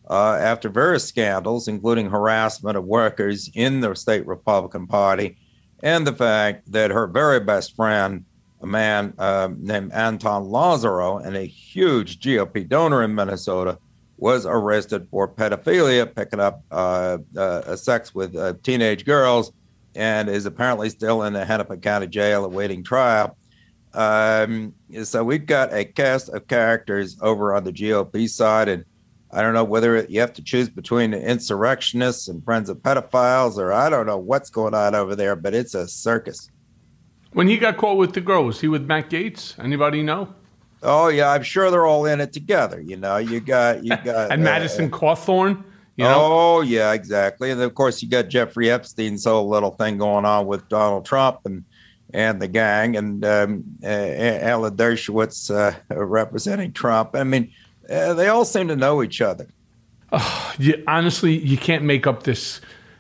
[0.09, 5.37] uh, after various scandals, including harassment of workers in the state Republican Party,
[5.83, 8.25] and the fact that her very best friend,
[8.61, 13.77] a man uh, named Anton Lazzaro, and a huge GOP donor in Minnesota,
[14.17, 19.51] was arrested for pedophilia, picking up uh, uh, sex with uh, teenage girls,
[19.95, 23.36] and is apparently still in the Hennepin County Jail awaiting trial.
[23.97, 28.85] Um, so we've got a cast of characters over on the GOP side, and
[29.31, 33.73] I don't know whether you have to choose between insurrectionists and friends of pedophiles, or
[33.73, 36.51] I don't know what's going on over there, but it's a circus.
[37.33, 39.57] When he got caught with the girl, was he with Matt Gaetz?
[39.57, 40.31] Anybody know?
[40.83, 42.79] Oh yeah, I'm sure they're all in it together.
[42.79, 45.63] You know, you got you got and uh, Madison Cawthorn.
[45.95, 46.13] You know?
[46.15, 47.49] Oh yeah, exactly.
[47.49, 51.39] And of course, you got Jeffrey Epstein's whole little thing going on with Donald Trump
[51.45, 51.65] and
[52.17, 57.15] and the gang, and um, Alan Dershowitz uh, representing Trump.
[57.15, 57.51] I mean,
[57.87, 59.47] uh, they all seem to know each other.
[60.11, 62.59] Oh, you, honestly, you can't make up this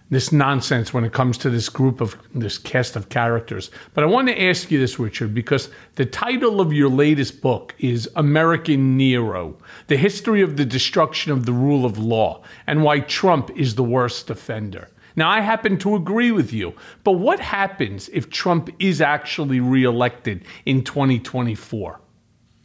[0.09, 3.71] this nonsense when it comes to this group of this cast of characters.
[3.93, 7.73] But I want to ask you this, Richard, because the title of your latest book
[7.79, 12.99] is American Nero: The History of the Destruction of the Rule of Law and Why
[12.99, 14.89] Trump is the Worst Offender.
[15.17, 20.45] Now, I happen to agree with you, but what happens if Trump is actually reelected
[20.67, 21.99] in 2024?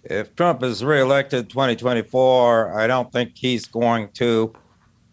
[0.05, 4.53] If Trump is reelected 2024, I don't think he's going to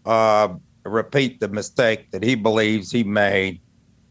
[0.06, 0.50] uh,
[0.84, 3.62] repeat the mistake that he believes he made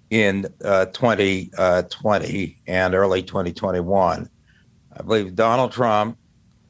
[0.09, 4.31] in uh, 2020 uh, and early 2021.
[4.91, 6.17] I believe Donald Trump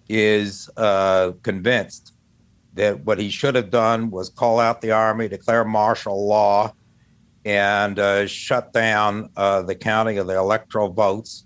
[0.09, 2.15] is uh, convinced
[2.79, 6.73] that what he should have done was call out the army, declare martial law,
[7.45, 11.45] and uh, shut down uh, the counting of the electoral votes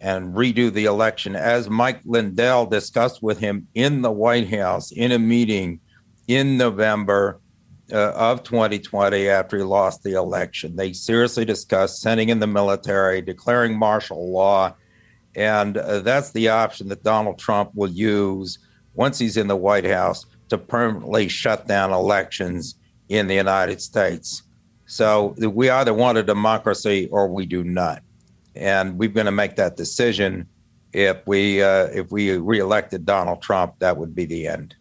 [0.00, 5.12] and redo the election, as Mike Lindell discussed with him in the White House in
[5.12, 5.80] a meeting
[6.28, 7.40] in November
[7.92, 10.76] uh, of 2020 after he lost the election.
[10.76, 14.74] They seriously discussed sending in the military, declaring martial law,
[15.34, 18.58] and uh, that's the option that Donald Trump will use
[18.94, 22.74] once he's in the White House to permanently shut down elections
[23.08, 24.42] in the United States.
[24.86, 28.02] So we either want a democracy or we do not,
[28.54, 30.46] and we're going to make that decision.
[30.92, 34.74] If we uh, if we reelected Donald Trump, that would be the end.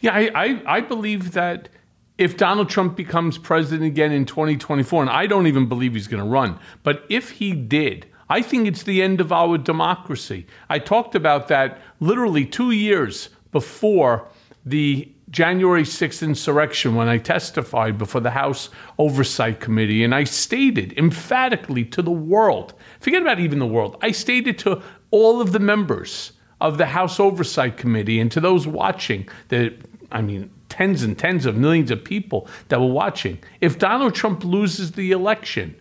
[0.00, 1.70] Yeah, I, I, I believe that
[2.18, 6.22] if Donald Trump becomes president again in 2024, and I don't even believe he's going
[6.22, 10.46] to run, but if he did, I think it's the end of our democracy.
[10.68, 14.28] I talked about that literally two years before
[14.66, 20.92] the January 6th insurrection when I testified before the House Oversight Committee, and I stated
[20.98, 25.58] emphatically to the world forget about even the world, I stated to all of the
[25.60, 29.74] members of the House Oversight Committee and to those watching that,
[30.10, 33.38] I mean, tens and tens of millions of people that were watching.
[33.60, 35.76] If Donald Trump loses the election,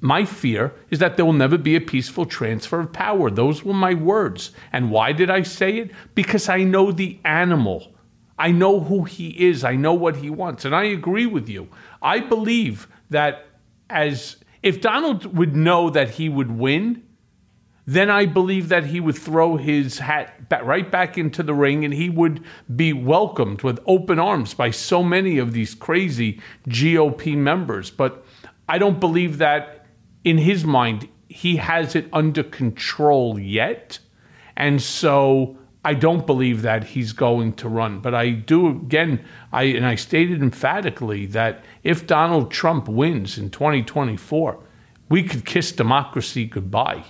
[0.00, 3.30] my fear is that there will never be a peaceful transfer of power.
[3.30, 4.50] Those were my words.
[4.72, 5.90] And why did I say it?
[6.14, 7.94] Because I know the animal.
[8.40, 9.64] I know who he is.
[9.64, 10.64] I know what he wants.
[10.64, 11.68] And I agree with you.
[12.00, 13.44] I believe that
[13.90, 17.02] as if Donald would know that he would win,
[17.86, 21.92] then I believe that he would throw his hat right back into the ring and
[21.92, 22.42] he would
[22.74, 27.90] be welcomed with open arms by so many of these crazy GOP members.
[27.90, 28.24] But
[28.66, 29.84] I don't believe that
[30.24, 33.98] in his mind he has it under control yet.
[34.56, 38.00] And so I don't believe that he's going to run.
[38.00, 43.50] But I do again, I and I stated emphatically that if Donald Trump wins in
[43.50, 44.58] 2024,
[45.08, 47.04] we could kiss democracy goodbye.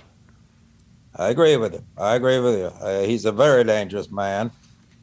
[1.15, 1.83] I agree with you.
[1.97, 2.65] I agree with you.
[2.65, 4.51] Uh, he's a very dangerous man.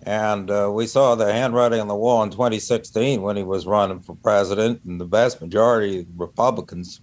[0.04, 4.00] And uh, we saw the handwriting on the wall in 2016 when he was running
[4.00, 7.00] for president, and the vast majority of Republicans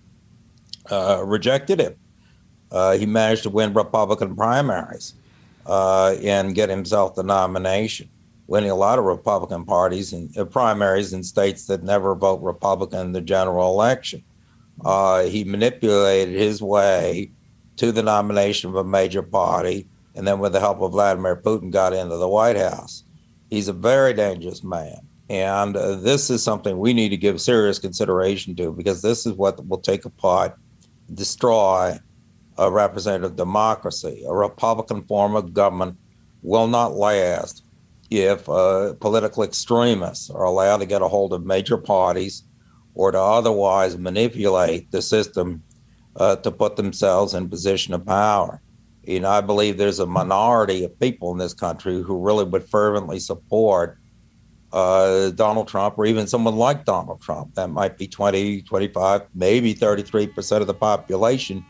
[0.89, 1.95] uh, rejected him.
[2.71, 5.13] Uh, he managed to win Republican primaries
[5.65, 8.09] uh, and get himself the nomination,
[8.47, 12.99] winning a lot of Republican parties and uh, primaries in states that never vote Republican
[12.99, 14.23] in the general election.
[15.29, 17.31] he manipulated his way
[17.77, 21.71] to the nomination of a major party, and then with the help of Vladimir Putin,
[21.71, 23.03] got into the White House.
[23.49, 24.99] He's a very dangerous man.
[25.29, 29.33] And uh, this is something we need to give serious consideration to because this is
[29.33, 30.55] what will take apart,
[31.13, 31.97] destroy
[32.57, 34.23] a representative democracy.
[34.27, 35.97] A Republican form of government
[36.41, 37.63] will not last
[38.09, 42.43] if uh, political extremists are allowed to get a hold of major parties
[42.93, 45.61] or to otherwise manipulate the system
[46.15, 48.61] uh, to put themselves in position of power.
[49.03, 52.67] You know, I believe there's a minority of people in this country who really would
[52.69, 53.99] fervently support
[54.71, 57.53] uh, Donald Trump or even someone like Donald Trump.
[57.55, 61.65] That might be 20, 25, maybe 33% of the population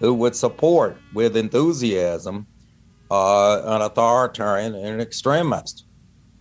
[0.00, 2.46] who would support with enthusiasm
[3.10, 5.84] uh, an authoritarian and an extremist.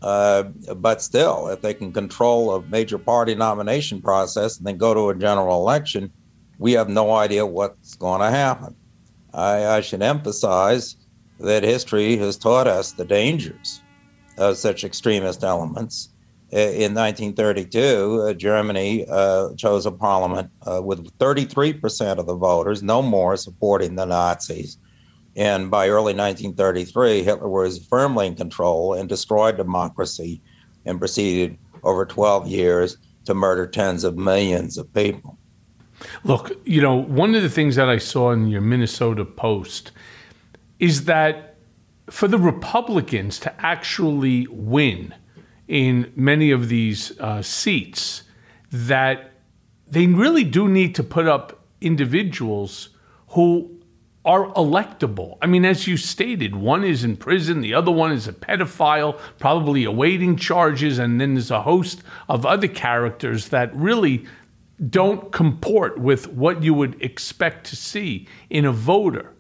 [0.02, 0.44] Uh,
[0.78, 5.10] but still, if they can control a major party nomination process and then go to
[5.10, 6.12] a general election,
[6.58, 8.76] we have no idea what's going to happen.
[9.34, 10.96] I, I should emphasize
[11.40, 13.82] that history has taught us the dangers
[14.38, 16.10] of such extremist elements.
[16.52, 23.04] In 1932, uh, Germany uh, chose a parliament uh, with 33% of the voters, no
[23.04, 24.80] more, supporting the Nazis.
[25.36, 30.42] And by early 1933, Hitler was firmly in control and destroyed democracy
[30.86, 35.38] and proceeded over 12 years to murder tens of millions of people.
[36.24, 39.92] Look, you know, one of the things that I saw in your Minnesota Post
[40.80, 41.58] is that
[42.10, 45.14] for the Republicans to actually win
[45.70, 48.24] in many of these uh, seats,
[48.72, 49.32] that
[49.88, 52.90] they really do need to put up individuals
[53.30, 53.80] who
[54.26, 55.38] are electable.
[55.42, 59.20] I mean, as you stated, one is in prison, the other one is a pedophile,
[59.38, 64.26] probably awaiting charges, and then there's a host of other characters that really
[64.90, 69.34] don't comport with what you would expect to see in a voter.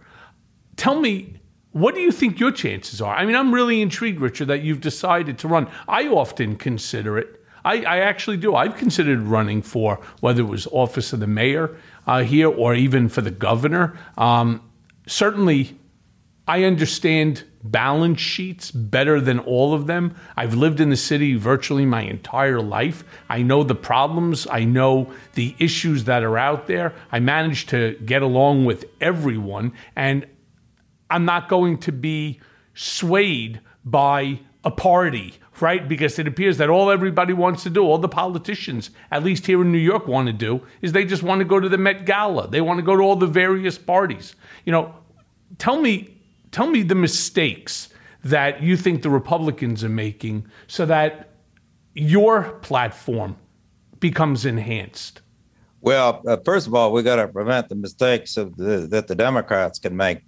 [0.75, 1.39] Tell me,
[1.71, 3.15] what do you think your chances are?
[3.15, 5.69] I mean, I'm really intrigued, Richard, that you've decided to run.
[5.87, 7.43] I often consider it.
[7.63, 8.55] I, I actually do.
[8.55, 11.75] I've considered running for whether it was office of the mayor
[12.07, 13.97] uh, here or even for the governor.
[14.17, 14.61] Um,
[15.05, 15.77] certainly,
[16.47, 20.15] I understand balance sheets better than all of them.
[20.35, 23.03] I've lived in the city virtually my entire life.
[23.29, 26.95] I know the problems, I know the issues that are out there.
[27.11, 30.25] I managed to get along with everyone, and
[31.09, 32.39] I'm not going to be
[32.73, 35.87] swayed by a party, right?
[35.87, 39.61] Because it appears that all everybody wants to do, all the politicians, at least here
[39.61, 42.05] in New York, want to do, is they just want to go to the Met
[42.05, 42.47] Gala.
[42.47, 44.35] They want to go to all the various parties.
[44.65, 44.95] You know,
[45.57, 46.15] tell me
[46.51, 47.89] tell me the mistakes
[48.23, 51.29] that you think the Republicans are making so that
[51.93, 53.35] your platform
[53.99, 55.21] becomes enhanced.
[55.81, 59.79] Well, uh, first of all, we got to prevent the mistakes the, that the Democrats
[59.79, 60.21] can make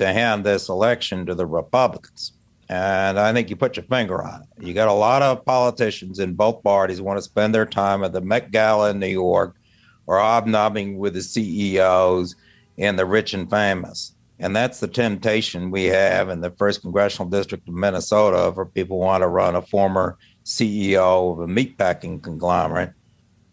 [0.00, 2.32] to hand this election to the Republicans.
[2.70, 4.66] And I think you put your finger on it.
[4.66, 8.12] You got a lot of politicians in both parties want to spend their time at
[8.12, 9.56] the Met Gala in New York
[10.06, 12.34] or hobnobbing with the CEOs
[12.78, 14.14] and the rich and famous.
[14.38, 18.98] And that's the temptation we have in the first congressional district of Minnesota for people
[18.98, 22.92] who want to run a former CEO of a meatpacking conglomerate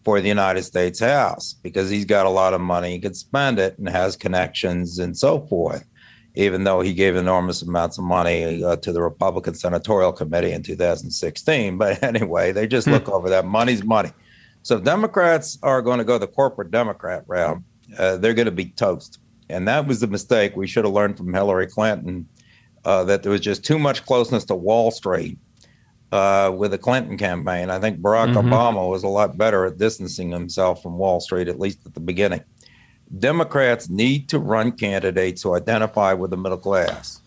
[0.02, 3.58] for the United States House because he's got a lot of money, he could spend
[3.58, 5.84] it and has connections and so forth.
[6.38, 10.62] Even though he gave enormous amounts of money uh, to the Republican Senatorial Committee in
[10.62, 11.76] 2016.
[11.76, 13.44] But anyway, they just look over that.
[13.44, 14.10] Money's money.
[14.62, 17.60] So Democrats are going to go the corporate Democrat route.
[17.98, 19.18] Uh, they're going to be toast
[19.48, 22.28] and that was the mistake we should have learned from Hillary Clinton
[22.84, 25.38] uh, that there was just too much closeness to Wall Street
[26.12, 27.70] uh, with the Clinton campaign.
[27.70, 28.48] I think Barack mm-hmm.
[28.48, 32.00] Obama was a lot better at distancing himself from Wall Street, at least at the
[32.00, 32.42] beginning.
[33.16, 37.20] Democrats need to run candidates who identify with the middle class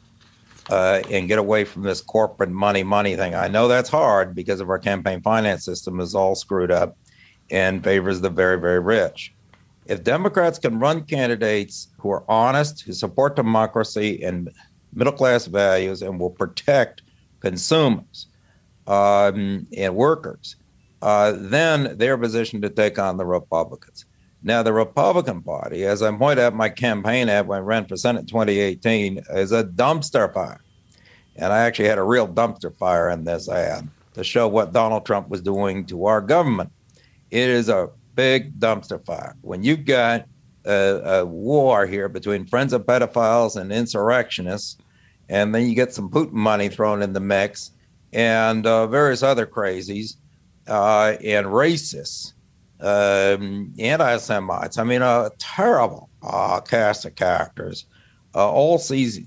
[0.70, 3.34] uh, and get away from this corporate money, money thing.
[3.34, 6.98] I know that's hard because of our campaign finance system is all screwed up
[7.50, 9.34] and favors the very, very rich.
[9.88, 14.52] If Democrats can run candidates who are honest, who support democracy and
[14.94, 17.02] middle class values, and will protect
[17.40, 18.28] consumers
[18.88, 20.56] um, and workers,
[21.02, 24.06] uh, then they're positioned to take on the Republicans.
[24.44, 27.86] Now, the Republican Party, as I pointed out in my campaign ad when I ran
[27.86, 30.62] for Senate in 2018, is a dumpster fire.
[31.36, 35.06] And I actually had a real dumpster fire in this ad to show what Donald
[35.06, 36.72] Trump was doing to our government.
[37.30, 39.36] It is a big dumpster fire.
[39.42, 40.26] When you've got
[40.66, 44.78] a, a, war here between friends of pedophiles and insurrectionists,
[45.30, 47.72] and then you get some Putin money thrown in the mix,
[48.12, 50.18] and uh, various other crazies
[50.68, 52.34] uh, and racists,
[52.82, 54.78] um, anti-Semites.
[54.78, 57.86] I mean, a terrible uh, cast of characters.
[58.34, 58.80] Uh, all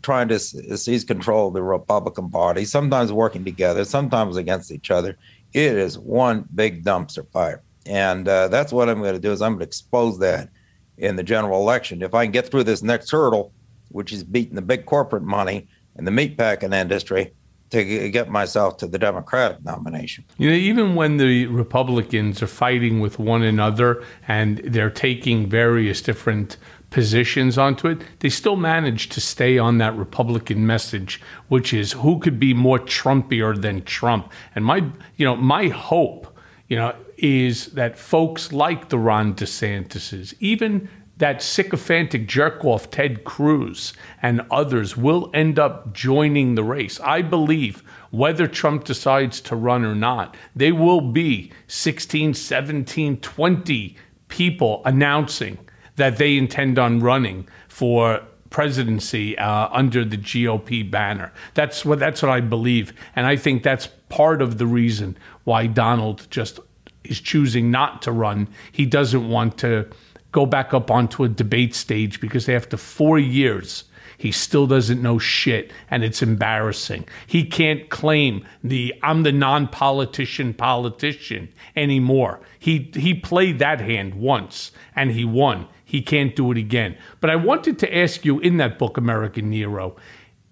[0.02, 5.18] trying to seize control of the Republican Party, sometimes working together, sometimes against each other.
[5.52, 7.62] It is one big dumpster fire.
[7.86, 10.48] And uh, that's what I'm going to do is I'm going to expose that
[10.96, 12.02] in the general election.
[12.02, 13.52] If I can get through this next hurdle,
[13.90, 17.32] which is beating the big corporate money and the meatpacking industry,
[17.74, 20.24] to get myself to the Democratic nomination.
[20.38, 26.00] You know, even when the Republicans are fighting with one another and they're taking various
[26.00, 26.56] different
[26.90, 32.20] positions onto it, they still manage to stay on that Republican message, which is who
[32.20, 34.32] could be more Trumpier than Trump.
[34.54, 34.78] And my,
[35.16, 41.42] you know, my hope, you know, is that folks like the Ron DeSantis's, even that
[41.42, 46.98] sycophantic jerk off Ted Cruz and others will end up joining the race.
[47.00, 53.96] I believe whether Trump decides to run or not, they will be 16, 17, 20
[54.28, 55.58] people announcing
[55.96, 61.32] that they intend on running for presidency uh, under the GOP banner.
[61.54, 65.66] That's what that's what I believe, and I think that's part of the reason why
[65.66, 66.60] Donald just
[67.02, 68.48] is choosing not to run.
[68.70, 69.88] He doesn't want to
[70.34, 73.84] go back up onto a debate stage because after four years
[74.18, 77.06] he still doesn't know shit, and it's embarrassing.
[77.26, 82.40] He can't claim the I'm the non-politician politician anymore.
[82.58, 85.68] He he played that hand once and he won.
[85.84, 86.96] He can't do it again.
[87.20, 89.96] But I wanted to ask you in that book, American Nero,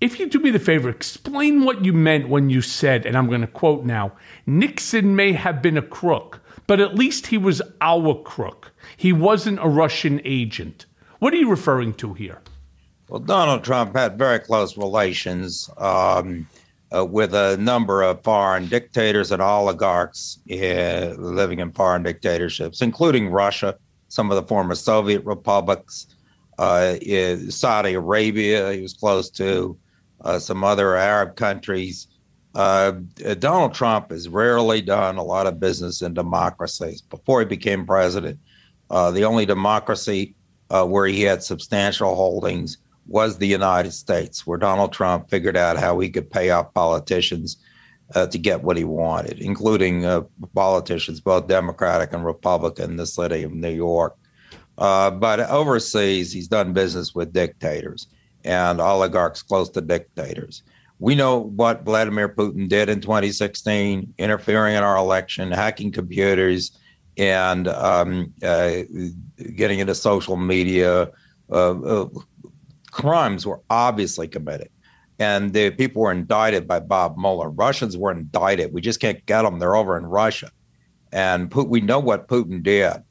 [0.01, 3.29] if you do me the favor, explain what you meant when you said, and I'm
[3.29, 4.13] going to quote now
[4.47, 8.72] Nixon may have been a crook, but at least he was our crook.
[9.03, 10.87] He wasn't a Russian agent.
[11.19, 12.41] What are you referring to here?
[13.09, 16.47] Well, Donald Trump had very close relations um,
[16.95, 23.29] uh, with a number of foreign dictators and oligarchs uh, living in foreign dictatorships, including
[23.31, 23.77] Russia,
[24.07, 26.07] some of the former Soviet republics,
[26.61, 26.95] uh,
[27.49, 29.77] Saudi Arabia, he was close to,
[30.21, 32.07] uh, some other Arab countries.
[32.55, 32.93] Uh,
[33.41, 37.01] Donald Trump has rarely done a lot of business in democracies.
[37.03, 38.39] Before he became president,
[38.93, 40.35] uh, the only democracy
[40.69, 45.99] where he had substantial holdings was the United States, where Donald Trump figured out how
[45.99, 47.59] he could pay off politicians
[48.15, 50.23] uh, to get what he wanted, including uh,
[50.55, 54.17] politicians, both Democratic and Republican, in the city of New York.
[54.79, 58.09] Uh, but overseas, he's done business with dictators
[58.45, 60.63] and oligarchs close to dictators.
[60.99, 66.79] We know what Vladimir Putin did in 2016, interfering in our election, hacking computers,
[67.17, 68.83] and um, uh,
[69.57, 71.11] getting into social media,
[71.51, 72.09] uh, uh,
[72.91, 74.69] crimes were obviously committed.
[75.19, 77.51] And the people were indicted by Bob Mueller.
[77.51, 78.73] Russians were indicted.
[78.73, 79.59] We just can't get them.
[79.59, 80.51] They're over in Russia.
[81.13, 83.03] And we know what Putin did.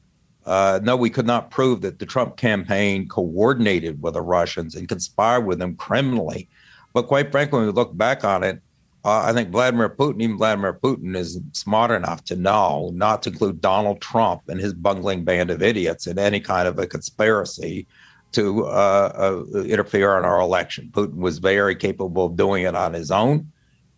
[0.46, 4.90] Uh, no, we could not prove that the Trump campaign coordinated with the Russians and
[4.90, 6.50] conspired with them criminally.
[6.94, 8.60] But quite frankly, when we look back on it,
[9.04, 13.30] uh, I think Vladimir Putin, even Vladimir Putin, is smart enough to know not to
[13.30, 17.88] include Donald Trump and his bungling band of idiots in any kind of a conspiracy
[18.34, 20.90] to uh, uh, interfere in our election.
[20.94, 23.52] Putin was very capable of doing it on his own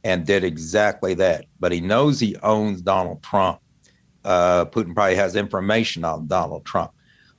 [0.04, 1.46] and did exactly that.
[1.60, 3.60] But he knows he owns Donald Trump.
[4.24, 6.92] Uh, Putin probably has information on Donald Trump.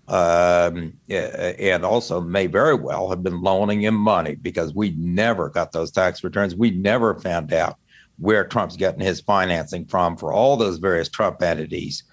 [0.06, 5.72] Um, and also may very well have been loaning him money because we never got
[5.72, 6.54] those tax returns.
[6.54, 7.78] We never found out
[8.18, 12.04] where Trump's getting his financing from for all those various Trump entities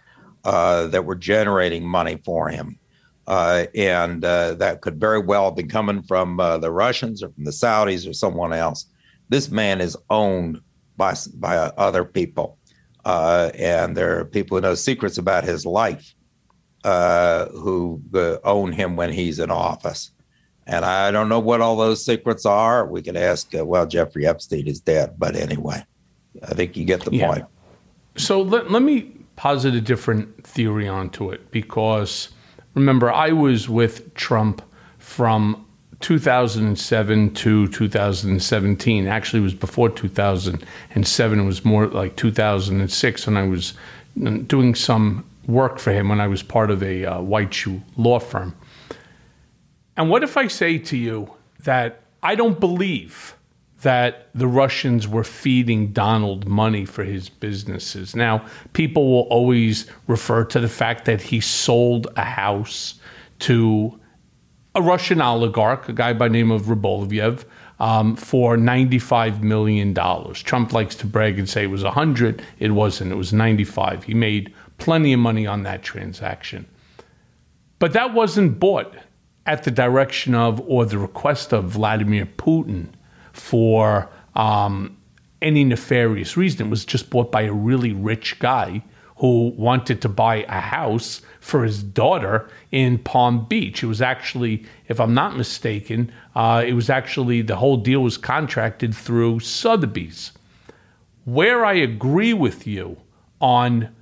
[0.45, 2.79] uh, that were generating money for him.
[3.27, 7.29] Uh, and uh, that could very well have been coming from uh, the Russians or
[7.29, 8.87] from the Saudis or someone else.
[9.29, 10.59] This man is owned
[10.97, 12.57] by by other people,
[13.05, 16.13] uh, and there are people who know secrets about his life
[16.83, 20.11] uh, who uh, own him when he's in office.
[20.67, 22.85] And I don't know what all those secrets are.
[22.85, 23.49] We could ask.
[23.53, 25.83] well, Jeffrey Epstein is dead, but anyway,
[26.43, 27.27] I think you get the yeah.
[27.27, 27.45] point.
[28.15, 32.29] So let let me posit a different theory onto it because
[32.73, 34.61] Remember, I was with Trump
[34.97, 35.65] from
[35.99, 39.07] 2007 to 2017.
[39.07, 41.39] Actually, it was before 2007.
[41.39, 43.73] It was more like 2006 when I was
[44.47, 48.19] doing some work for him when I was part of a uh, white shoe law
[48.19, 48.55] firm.
[49.97, 51.33] And what if I say to you
[51.63, 53.35] that I don't believe
[53.81, 58.15] that the Russians were feeding Donald money for his businesses.
[58.15, 62.95] Now, people will always refer to the fact that he sold a house
[63.39, 63.99] to
[64.75, 67.43] a Russian oligarch, a guy by name of Rybolovlev,
[67.79, 69.95] um, for $95 million.
[70.35, 72.43] Trump likes to brag and say it was 100.
[72.59, 73.11] It wasn't.
[73.11, 74.03] It was 95.
[74.03, 76.65] He made plenty of money on that transaction.
[77.79, 78.95] But that wasn't bought
[79.45, 82.87] at the direction of or the request of Vladimir Putin
[83.31, 84.97] for um,
[85.41, 86.67] any nefarious reason.
[86.67, 88.83] It was just bought by a really rich guy
[89.17, 93.83] who wanted to buy a house for his daughter in Palm Beach.
[93.83, 98.17] It was actually, if I'm not mistaken, uh, it was actually the whole deal was
[98.17, 100.31] contracted through Sotheby's.
[101.25, 102.97] Where I agree with you
[103.39, 103.95] on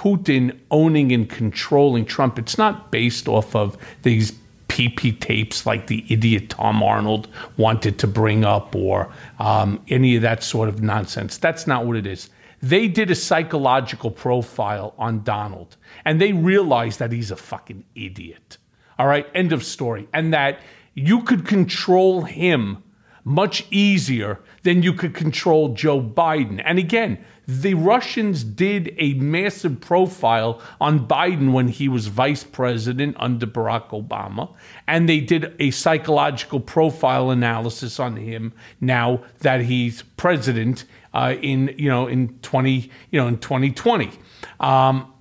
[0.00, 4.32] Putin owning and controlling Trump, it's not based off of these
[4.68, 7.28] PP tapes like the idiot Tom Arnold
[7.58, 11.36] wanted to bring up or um, any of that sort of nonsense.
[11.36, 12.30] That's not what it is.
[12.62, 15.76] They did a psychological profile on Donald
[16.06, 18.56] and they realized that he's a fucking idiot.
[18.98, 20.08] All right, end of story.
[20.14, 20.60] And that
[20.94, 22.82] you could control him
[23.24, 26.62] much easier than you could control Joe Biden.
[26.64, 33.16] And again, the Russians did a massive profile on Biden when he was vice president
[33.18, 34.54] under Barack Obama,
[34.86, 41.74] and they did a psychological profile analysis on him now that he's president uh, in
[41.76, 44.12] you know in twenty you know in twenty twenty.
[44.60, 45.12] Um,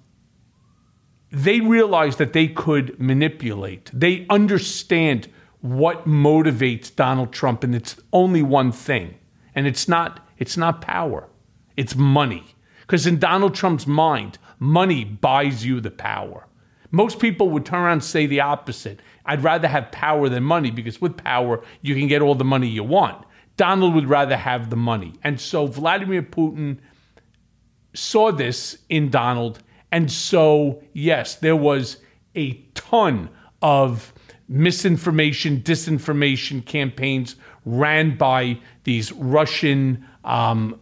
[1.31, 3.89] they realized that they could manipulate.
[3.93, 5.27] They understand
[5.61, 9.15] what motivates Donald Trump, and it's only one thing,
[9.55, 11.27] and it's not it's not power,
[11.79, 12.43] it's money.
[12.81, 16.45] Because in Donald Trump's mind, money buys you the power.
[16.91, 18.99] Most people would turn around and say the opposite.
[19.25, 22.67] I'd rather have power than money because with power, you can get all the money
[22.67, 23.25] you want.
[23.55, 25.13] Donald would rather have the money.
[25.23, 26.79] And so Vladimir Putin
[27.93, 29.63] saw this in Donald.
[29.89, 31.97] And so, yes, there was
[32.35, 33.29] a ton
[33.61, 34.11] of
[34.49, 40.77] misinformation, disinformation campaigns ran by these Russian, um,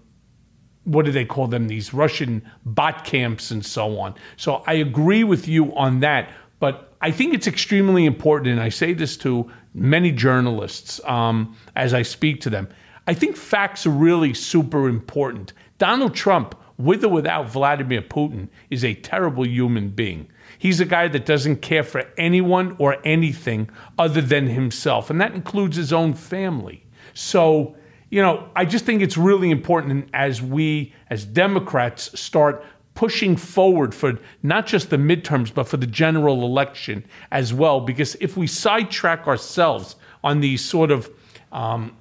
[0.87, 1.67] what do they call them?
[1.67, 4.15] These Russian bot camps and so on.
[4.37, 6.29] So I agree with you on that.
[6.59, 11.93] But I think it's extremely important, and I say this to many journalists um, as
[11.93, 12.69] I speak to them.
[13.05, 15.53] I think facts are really super important.
[15.77, 20.27] Donald Trump, with or without Vladimir Putin, is a terrible human being.
[20.57, 23.69] He's a guy that doesn't care for anyone or anything
[23.99, 26.85] other than himself, and that includes his own family.
[27.13, 27.75] So,
[28.09, 33.93] you know, I just think it's really important as we, as Democrats, start pushing forward
[33.93, 37.79] for not just the midterms, but for the general election as well.
[37.79, 41.09] Because if we sidetrack ourselves on these sort of
[41.51, 41.95] um,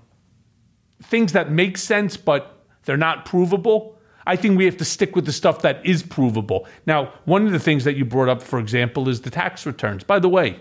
[1.03, 5.27] things that make sense, but they're not provable, I think we have to stick with
[5.27, 6.67] the stuff that is provable.
[6.87, 10.03] Now, one of the things that you brought up, for example, is the tax returns.
[10.03, 10.61] By the way,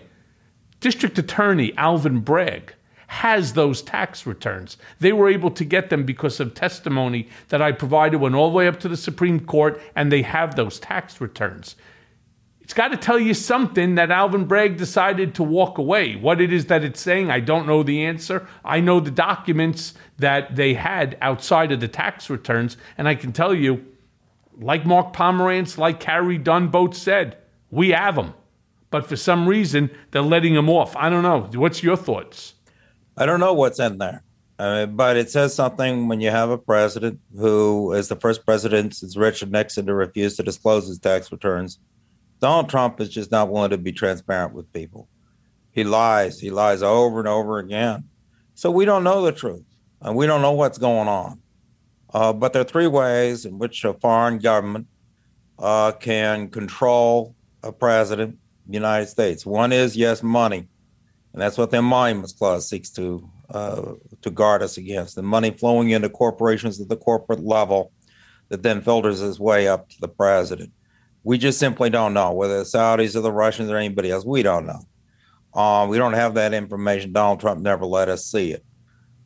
[0.80, 2.74] District Attorney Alvin Bragg
[3.08, 4.76] has those tax returns.
[4.98, 8.56] They were able to get them because of testimony that I provided, went all the
[8.56, 11.76] way up to the Supreme Court, and they have those tax returns.
[12.60, 16.16] It's got to tell you something that Alvin Bragg decided to walk away.
[16.16, 18.48] What it is that it's saying, I don't know the answer.
[18.64, 23.32] I know the documents that they had outside of the tax returns, and I can
[23.32, 23.86] tell you,
[24.58, 27.36] like Mark Pomerantz, like Carey Dunne both said,
[27.70, 28.34] we have them.
[28.90, 30.96] But for some reason, they're letting them off.
[30.96, 31.42] I don't know.
[31.60, 32.54] What's your thoughts?
[33.16, 34.22] I don't know what's in there.
[34.58, 39.16] But it says something when you have a president who is the first president since
[39.16, 41.78] Richard Nixon to refuse to disclose his tax returns
[42.40, 45.08] Donald Trump is just not willing to be transparent with people.
[45.72, 46.38] He lies.
[46.38, 48.04] He lies over and over again.
[48.54, 49.64] So we don't know the truth,
[50.00, 51.40] and we don't know what's going on.
[52.12, 54.86] Uh, but there are three ways in which a foreign government
[55.58, 58.38] uh, can control a president, of
[58.68, 59.44] the United States.
[59.44, 60.68] One is yes, money,
[61.36, 65.16] and that's what the Emoluments Clause seeks to uh, to guard us against.
[65.16, 67.92] The money flowing into corporations at the corporate level
[68.48, 70.72] that then filters its way up to the president.
[71.24, 74.24] We just simply don't know whether the Saudis or the Russians or anybody else.
[74.24, 74.80] We don't know.
[75.52, 77.12] Uh, we don't have that information.
[77.12, 78.64] Donald Trump never let us see it.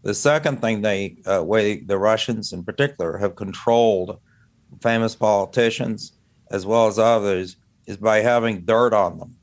[0.02, 4.18] The second thing they uh, way the Russians in particular have controlled
[4.82, 6.14] famous politicians
[6.50, 7.54] as well as others
[7.86, 9.36] is by having dirt on them.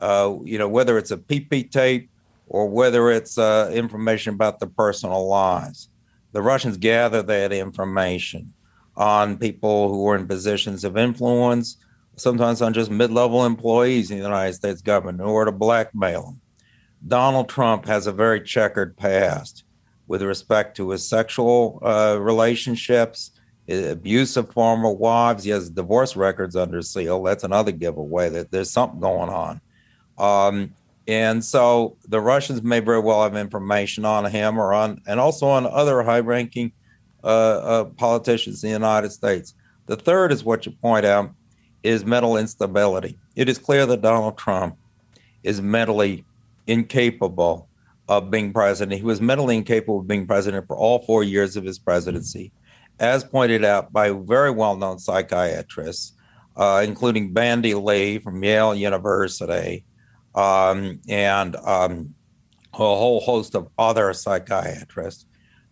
[0.00, 2.10] Uh, you know, whether it's a PP tape
[2.48, 5.88] or whether it's uh, information about their personal lives.
[6.32, 8.52] The Russians gather that information
[8.96, 11.76] on people who are in positions of influence,
[12.16, 16.40] sometimes on just mid-level employees in the United States government in order to blackmail them.
[17.06, 19.64] Donald Trump has a very checkered past
[20.06, 23.32] with respect to his sexual uh, relationships,
[23.68, 25.44] abuse of former wives.
[25.44, 27.22] He has divorce records under seal.
[27.22, 29.60] That's another giveaway that there's something going on.
[30.18, 30.74] Um,
[31.08, 35.46] and so the Russians may very well have information on him or on, and also
[35.46, 36.72] on other high-ranking
[37.22, 39.54] uh, uh, politicians in the United States.
[39.86, 41.30] The third is what you point out
[41.82, 43.18] is mental instability.
[43.36, 44.76] It is clear that Donald Trump
[45.44, 46.24] is mentally
[46.66, 47.68] incapable
[48.08, 48.98] of being president.
[48.98, 52.52] He was mentally incapable of being president for all four years of his presidency,
[52.98, 56.14] as pointed out by very well known psychiatrists,
[56.56, 59.84] uh, including Bandy Lee from Yale University
[60.36, 62.14] um, and um,
[62.74, 65.26] a whole host of other psychiatrists.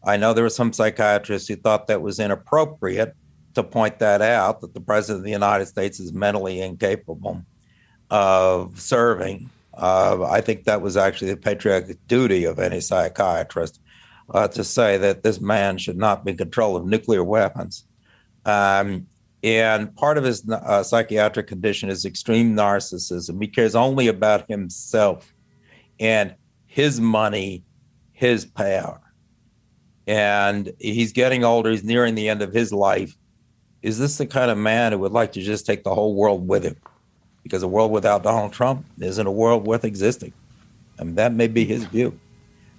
[0.04, 3.14] I know there were some psychiatrists who thought that was inappropriate
[3.54, 7.42] to point that out that the president of the United States is mentally incapable
[8.10, 9.50] of serving.
[9.76, 13.80] Uh, I think that was actually the patriotic duty of any psychiatrist
[14.32, 17.84] uh, to say that this man should not be in control of nuclear weapons.
[18.44, 19.06] Um,
[19.44, 23.40] and part of his uh, psychiatric condition is extreme narcissism.
[23.42, 25.34] He cares only about himself
[26.00, 26.36] and
[26.66, 27.64] his money,
[28.12, 29.00] his power.
[30.08, 33.14] And he's getting older, he's nearing the end of his life
[33.82, 36.48] Is this the kind of man who would like to just take the whole world
[36.48, 36.76] with him?
[37.44, 40.34] Because a world without Donald Trump isn't a world worth existing.
[41.00, 42.20] I mean, that may be his view.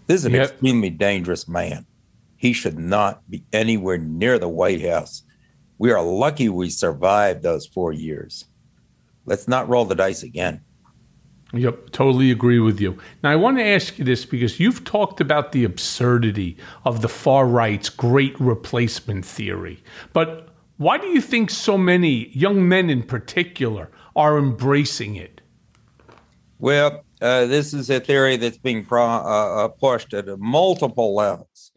[0.07, 0.51] This is an Yep.
[0.51, 1.87] extremely dangerous man.
[2.37, 5.24] He should not be anywhere near the White House.
[5.77, 8.45] We are lucky we survived those four years.
[9.25, 10.61] Let's not roll the dice again.
[11.53, 12.97] Yep, totally agree with you.
[13.23, 17.07] Now, I want to ask you this because you've talked about the absurdity of the
[17.07, 19.81] far right's great replacement theory.
[20.11, 25.41] But why do you think so many young men in particular are embracing it?
[26.59, 31.71] Well, uh, this is a theory that's being pro- uh, uh, pushed at multiple levels.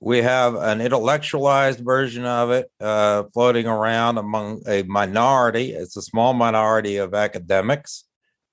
[0.00, 5.72] We have an intellectualized version of it uh, floating around among a minority.
[5.72, 8.04] It's a small minority of academics,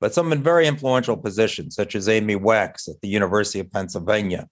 [0.01, 4.47] but some in very influential positions, such as Amy Wax at the University of Pennsylvania,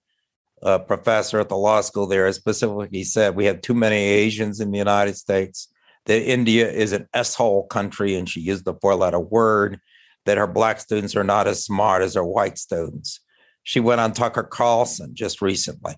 [0.62, 4.70] a professor at the law school there, specifically said we have too many Asians in
[4.70, 5.68] the United States,
[6.06, 9.80] that India is an S-hole country, and she used the four-letter word,
[10.26, 13.18] that her black students are not as smart as her white students.
[13.64, 15.96] She went on Tucker Carlson just recently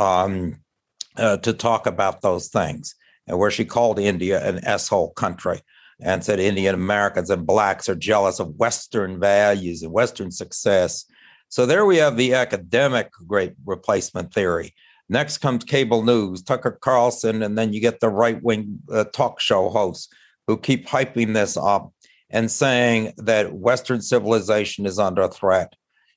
[0.00, 0.56] um,
[1.16, 2.94] uh, to talk about those things,
[3.26, 5.60] and where she called India an S-hole country
[6.00, 11.04] and said Indian Americans and blacks are jealous of Western values and Western success.
[11.50, 14.74] So there we have the academic great replacement theory.
[15.10, 19.40] Next comes cable news, Tucker Carlson, and then you get the right wing uh, talk
[19.40, 20.08] show hosts
[20.46, 21.92] who keep hyping this up
[22.30, 25.74] and saying that Western civilization is under threat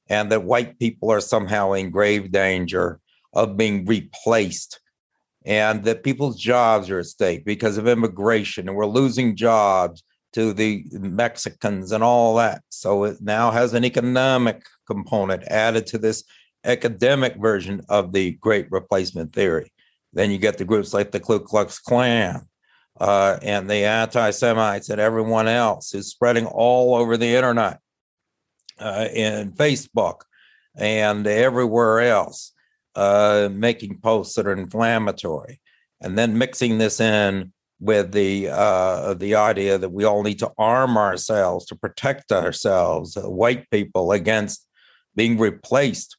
[0.08, 3.00] and that white people are somehow in grave danger
[3.34, 4.80] of being replaced
[5.46, 10.04] and that people's jobs are at stake because of immigration and we're losing jobs
[10.34, 12.64] to the Mexicans and all that.
[12.70, 16.24] So it now has an economic component added to this
[16.64, 19.72] academic version of the great replacement theory.
[20.14, 22.48] Then you get the groups like the Ku Klux Klan
[23.00, 27.80] uh, and the anti Semites and everyone else who's spreading all over the internet
[28.80, 29.08] uh,
[29.56, 30.22] Facebook
[30.76, 32.53] and everywhere else,
[32.96, 35.60] uh, making posts that are inflammatory,
[36.02, 40.52] and then mixing this in with the uh, the idea that we all need to
[40.58, 44.68] arm ourselves to protect ourselves, uh, white people, against
[45.16, 46.18] being replaced.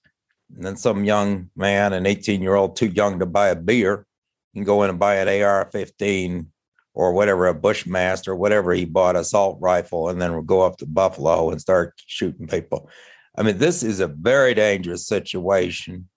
[0.55, 4.07] And then some young man, an 18 year old, too young to buy a beer,
[4.55, 6.51] can go in and buy an AR 15
[6.95, 10.87] or whatever, a Bushmaster, whatever he bought, assault rifle, and then we'll go up to
[10.87, 12.89] Buffalo and start shooting people.
[13.37, 16.09] I mean, this is a very dangerous situation.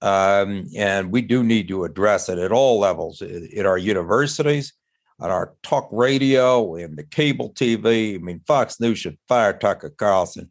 [0.00, 4.72] Um, and we do need to address it at all levels in, our universities,
[5.18, 8.14] on our talk radio, in the cable TV.
[8.14, 10.50] I mean, Fox News should fire Tucker Carlson.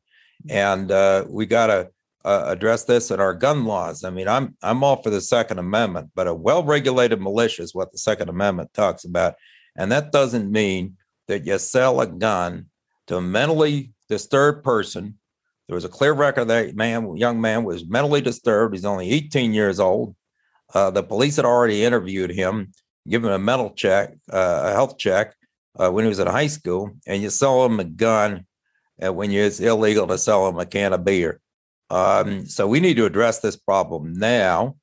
[0.50, 1.90] And uh, we got to
[2.26, 4.04] uh, address this in our gun laws.
[4.04, 7.94] I mean, I'm I'm all for the Second Amendment, but a well-regulated militia is what
[7.94, 9.36] the Second Amendment talks about,
[9.78, 10.98] and that doesn't mean
[11.30, 12.66] that you sell a gun
[13.08, 15.18] to a mentally disturbed person.
[15.68, 18.74] There was a clear record that man, young man, was mentally disturbed.
[18.74, 20.16] He's only 18 years old.
[20.74, 22.72] Uh, the police had already interviewed him,
[23.08, 25.36] given a mental check, uh, a health check
[25.78, 28.46] uh, when he was in high school, and you sell him a gun
[29.06, 31.40] uh, when you, it's illegal to sell him a can of beer.
[31.90, 34.76] Um, so we need to address this problem now.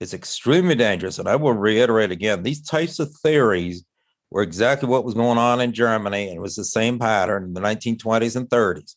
[0.00, 1.18] It's extremely dangerous.
[1.18, 3.84] And I will reiterate again these types of theories
[4.30, 6.28] were exactly what was going on in Germany.
[6.28, 8.94] And it was the same pattern in the 1920s and 30s.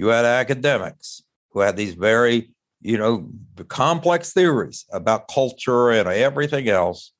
[0.00, 3.28] You had academics who had these very, you know,
[3.68, 7.12] complex theories about culture and everything else,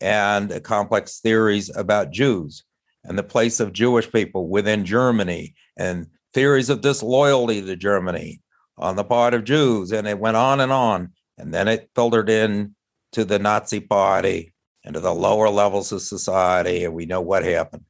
[0.00, 2.64] and complex theories about Jews
[3.04, 8.40] and the place of Jewish people within Germany, and theories of disloyalty to Germany
[8.78, 12.28] on the part of Jews, and it went on and on, and then it filtered
[12.28, 12.74] in
[13.12, 14.52] to the Nazi Party
[14.84, 17.84] and to the lower levels of society, and we know what happened.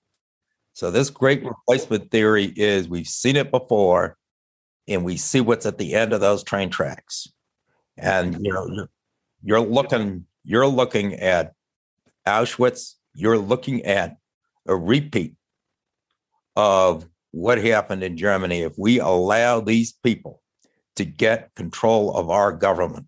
[0.75, 4.19] So this great replacement theory is we've seen it before,
[4.89, 7.29] and we see what's at the end of those train tracks,
[7.97, 8.87] and you know
[9.43, 11.55] you're, looking you're looking at
[12.27, 14.17] Auschwitz, you're looking at
[14.67, 15.35] a repeat
[16.57, 20.41] of what happened in Germany if we allow these people
[20.97, 23.07] to get control of our government.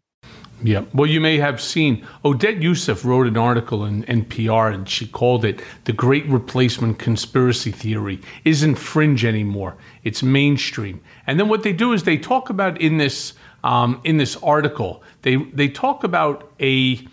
[0.63, 0.85] Yeah.
[0.95, 5.45] Well, you may have seen Odette Yousef wrote an article in NPR and she called
[5.45, 9.77] it The Great Replacement Conspiracy Theory Isn't Fringe Anymore.
[10.03, 11.03] It's mainstream.
[11.27, 15.03] And then what they do is they talk about in this um, in this article,
[15.23, 17.07] they they talk about a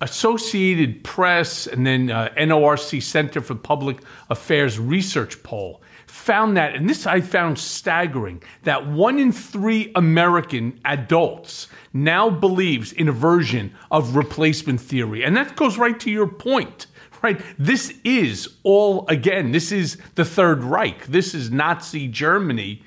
[0.00, 5.80] Associated Press and then uh, NORC Center for Public Affairs research poll
[6.14, 12.92] found that, and this I found staggering, that one in three American adults now believes
[12.92, 15.24] in a version of replacement theory.
[15.24, 16.86] And that goes right to your point,
[17.22, 17.40] right?
[17.58, 21.06] This is all, again, this is the Third Reich.
[21.06, 22.82] This is Nazi Germany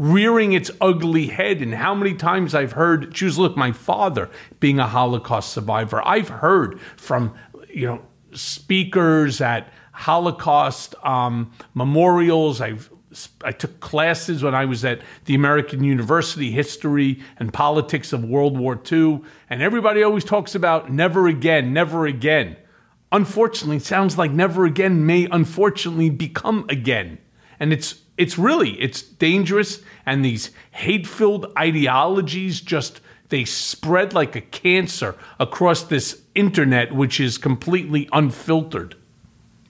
[0.00, 1.60] rearing its ugly head.
[1.60, 6.30] And how many times I've heard, choose look, my father being a Holocaust survivor, I've
[6.30, 7.34] heard from,
[7.68, 12.62] you know, speakers at Holocaust um, memorials.
[12.62, 12.90] I've
[13.44, 18.56] I took classes when I was at the American University History and Politics of World
[18.56, 22.56] War II, and everybody always talks about never again, never again.
[23.10, 27.18] Unfortunately, it sounds like never again may unfortunately become again.
[27.58, 33.00] And it's it's really it's dangerous and these hate-filled ideologies just
[33.30, 38.96] they spread like a cancer across this internet which is completely unfiltered.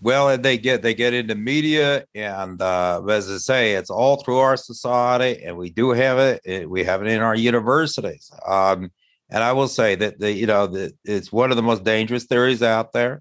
[0.03, 4.39] Well, they get they get into media, and uh, as I say, it's all through
[4.39, 6.41] our society, and we do have it.
[6.45, 8.31] it we have it in our universities.
[8.47, 8.91] Um,
[9.29, 12.25] and I will say that the you know that it's one of the most dangerous
[12.25, 13.21] theories out there.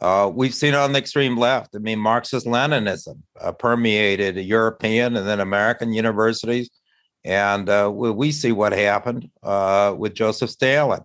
[0.00, 1.74] Uh, we've seen on the extreme left.
[1.74, 6.70] I mean, Marxist Leninism uh, permeated European and then American universities,
[7.24, 11.00] and uh, we, we, see what happened uh, with Joseph Stalin,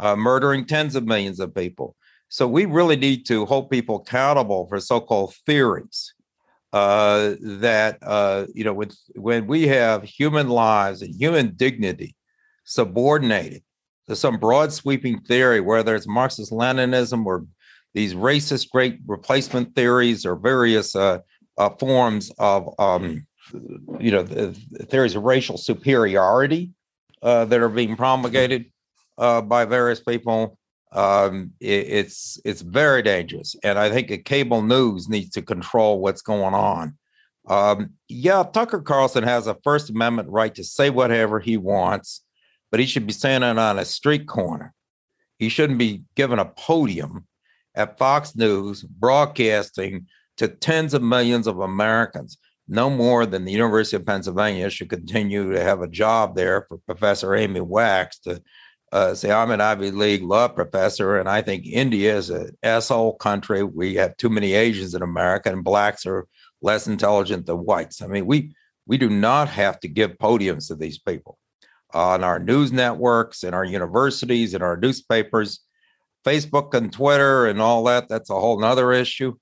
[0.00, 1.94] uh, murdering tens of millions of people.
[2.28, 6.12] So we really need to hold people accountable for so-called theories.
[6.72, 7.98] Uh, that
[8.52, 12.16] you know, when when we have human lives and human dignity
[12.64, 13.62] subordinated
[14.08, 17.46] to some broad sweeping theory, whether it's Marxist Leninism or
[17.94, 21.18] these racist great replacement theories or various uh,
[21.58, 23.26] uh forms of um,
[23.98, 26.72] you know the, the theories of racial superiority
[27.22, 28.66] uh, that are being promulgated
[29.18, 30.58] uh, by various people
[30.94, 36.22] um, it, it's it's very dangerous, and I think cable news needs to control what's
[36.22, 36.96] going on.
[37.48, 42.22] Um, yeah, Tucker Carlson has a First Amendment right to say whatever he wants,
[42.70, 44.72] but he should be standing on a street corner.
[45.38, 47.26] He shouldn't be given a podium
[47.74, 50.06] at Fox News broadcasting
[50.36, 52.38] to tens of millions of Americans.
[52.66, 56.78] No more than the University of Pennsylvania should continue to have a job there for
[56.78, 58.42] Professor Amy Wax to
[58.94, 63.14] uh, say I'm an Ivy League law professor, and I think India is an asshole
[63.14, 63.64] country.
[63.64, 66.28] We have too many Asians in America, and blacks are
[66.62, 68.00] less intelligent than whites.
[68.00, 68.54] I mean, we
[68.86, 71.38] we do not have to give podiums to these people
[71.92, 75.60] on our news networks, in our universities, in our newspapers,
[76.24, 78.08] Facebook and Twitter, and all that.
[78.08, 79.34] That's a whole nother issue.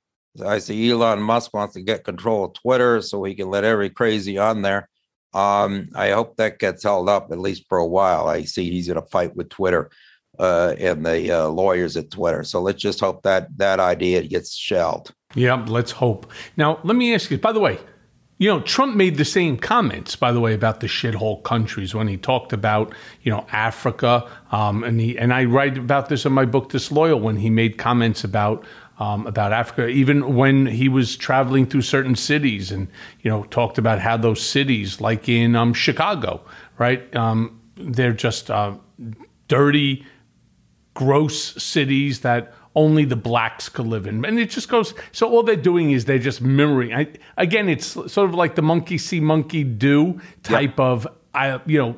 [0.44, 3.90] I see Elon Musk wants to get control of Twitter so he can let every
[3.90, 4.88] crazy on there.
[5.34, 8.28] Um, I hope that gets held up at least for a while.
[8.28, 9.90] I see he's going to fight with Twitter
[10.38, 12.44] uh, and the uh, lawyers at Twitter.
[12.44, 15.12] So let's just hope that that idea gets shelved.
[15.34, 16.30] Yeah, let's hope.
[16.56, 17.38] Now, let me ask you.
[17.38, 17.78] By the way,
[18.42, 22.08] you know, Trump made the same comments, by the way, about the shithole countries when
[22.08, 24.28] he talked about, you know, Africa.
[24.50, 27.78] Um, and he and I write about this in my book, Disloyal, when he made
[27.78, 28.64] comments about
[28.98, 32.88] um, about Africa, even when he was traveling through certain cities and,
[33.20, 36.44] you know, talked about how those cities, like in um, Chicago,
[36.78, 38.74] right, um, they're just uh,
[39.46, 40.04] dirty,
[40.94, 44.24] gross cities that only the blacks could live in.
[44.24, 46.94] And it just goes, so all they're doing is they're just mirroring.
[46.94, 50.80] I, again, it's sort of like the monkey see, monkey do type yep.
[50.80, 51.96] of, I, you know,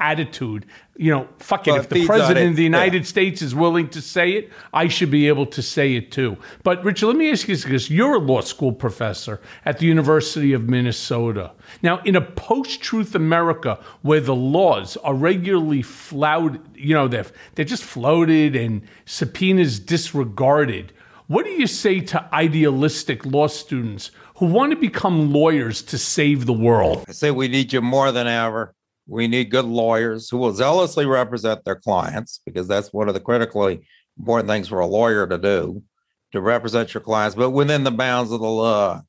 [0.00, 0.66] attitude.
[0.96, 1.70] You know, fuck it.
[1.70, 3.08] Well, if the president of the United yeah.
[3.08, 6.36] States is willing to say it, I should be able to say it too.
[6.62, 9.86] But Richard, let me ask you this because you're a law school professor at the
[9.86, 11.52] University of Minnesota.
[11.82, 17.64] Now, in a post-truth America where the laws are regularly flouted, you know, they're, they're
[17.64, 20.92] just floated and subpoenas disregarded.
[21.28, 26.44] What do you say to idealistic law students who want to become lawyers to save
[26.44, 27.04] the world?
[27.08, 28.74] I say we need you more than ever.
[29.10, 33.20] We need good lawyers who will zealously represent their clients because that's one of the
[33.20, 33.84] critically
[34.16, 35.82] important things for a lawyer to do
[36.30, 39.02] to represent your clients, but within the bounds of the law.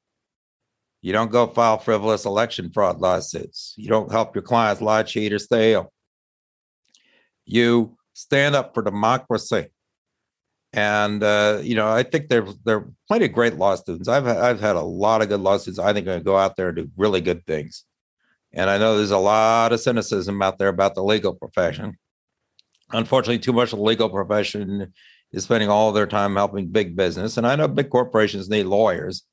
[1.03, 3.73] You don't go file frivolous election fraud lawsuits.
[3.75, 5.91] You don't help your clients lie, cheat, or steal.
[7.45, 9.67] You stand up for democracy.
[10.73, 14.07] And uh, you know, I think there there are plenty of great law students.
[14.07, 15.79] I've I've had a lot of good law students.
[15.79, 17.83] I think are going to go out there and do really good things.
[18.53, 21.97] And I know there's a lot of cynicism out there about the legal profession.
[22.91, 24.93] Unfortunately, too much of the legal profession
[25.31, 27.37] is spending all their time helping big business.
[27.37, 29.23] And I know big corporations need lawyers.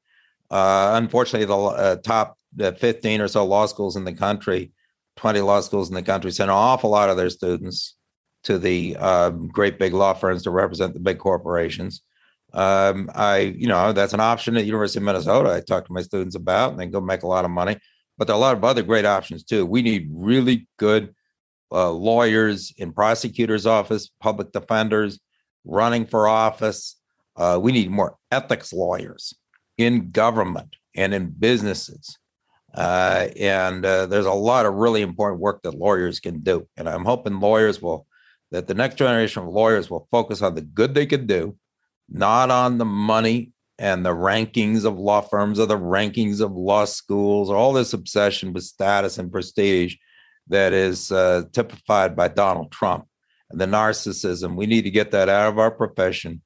[0.50, 4.72] Uh, unfortunately, the uh, top the 15 or so law schools in the country,
[5.16, 7.96] 20 law schools in the country, send an awful lot of their students
[8.44, 12.02] to the um, great big law firms to represent the big corporations.
[12.54, 15.50] Um, I, you know, that's an option at University of Minnesota.
[15.50, 17.76] I talk to my students about, and they go make a lot of money
[18.18, 19.64] but there are a lot of other great options too.
[19.64, 21.14] We need really good
[21.70, 25.20] uh, lawyers in prosecutors' office, public defenders,
[25.64, 26.96] running for office.
[27.36, 29.34] Uh, we need more ethics lawyers
[29.76, 32.18] in government and in businesses.
[32.74, 36.66] Uh, and uh, there's a lot of really important work that lawyers can do.
[36.76, 38.06] And I'm hoping lawyers will,
[38.50, 41.56] that the next generation of lawyers will focus on the good they can do,
[42.08, 46.84] not on the money and the rankings of law firms or the rankings of law
[46.84, 49.96] schools or all this obsession with status and prestige
[50.48, 53.06] that is uh, typified by Donald Trump
[53.50, 54.56] and the narcissism.
[54.56, 56.42] We need to get that out of our profession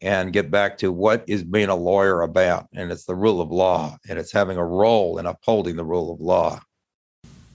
[0.00, 2.68] and get back to what is being a lawyer about.
[2.74, 6.12] And it's the rule of law, and it's having a role in upholding the rule
[6.12, 6.60] of law.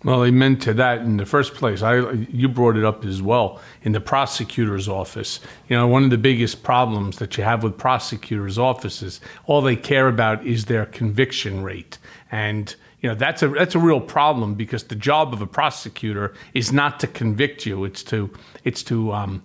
[0.03, 1.81] Well, they meant to that in the first place.
[1.81, 5.41] I, you brought it up as well in the prosecutor's office.
[5.67, 9.75] You know, one of the biggest problems that you have with prosecutors' offices, all they
[9.75, 11.97] care about is their conviction rate,
[12.31, 16.33] and you know that's a that's a real problem because the job of a prosecutor
[16.53, 18.31] is not to convict you; it's to
[18.63, 19.43] it's to um,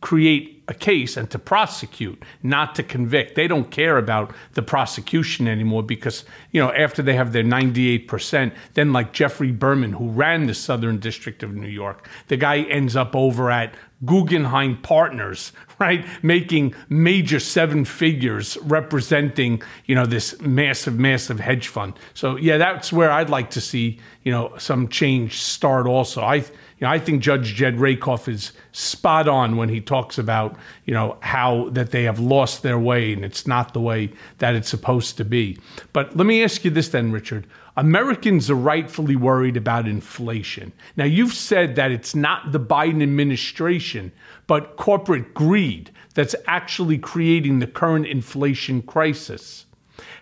[0.00, 3.34] create a case and to prosecute, not to convict.
[3.34, 8.52] They don't care about the prosecution anymore because, you know, after they have their 98%,
[8.74, 12.96] then like Geoffrey Berman, who ran the Southern District of New York, the guy ends
[12.96, 16.04] up over at Guggenheim Partners, right?
[16.22, 21.94] Making major seven figures representing, you know, this massive, massive hedge fund.
[22.14, 26.22] So yeah, that's where I'd like to see, you know, some change start also.
[26.22, 26.44] I
[26.78, 30.92] you know, I think Judge Jed Rakoff is spot on when he talks about, you
[30.92, 34.68] know, how that they have lost their way and it's not the way that it's
[34.68, 35.58] supposed to be.
[35.92, 37.46] But let me ask you this then, Richard.
[37.76, 40.72] Americans are rightfully worried about inflation.
[40.96, 44.12] Now, you've said that it's not the Biden administration,
[44.46, 49.63] but corporate greed that's actually creating the current inflation crisis.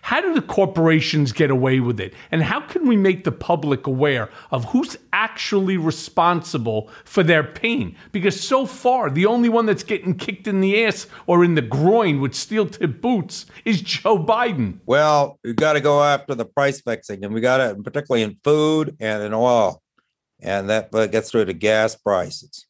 [0.01, 2.13] How do the corporations get away with it?
[2.31, 7.95] And how can we make the public aware of who's actually responsible for their pain?
[8.11, 11.61] Because so far, the only one that's getting kicked in the ass or in the
[11.61, 14.79] groin with steel tip boots is Joe Biden.
[14.85, 18.37] Well, we've got to go after the price fixing, and we got to, particularly in
[18.43, 19.81] food and in oil.
[20.41, 22.65] And that gets through to gas prices.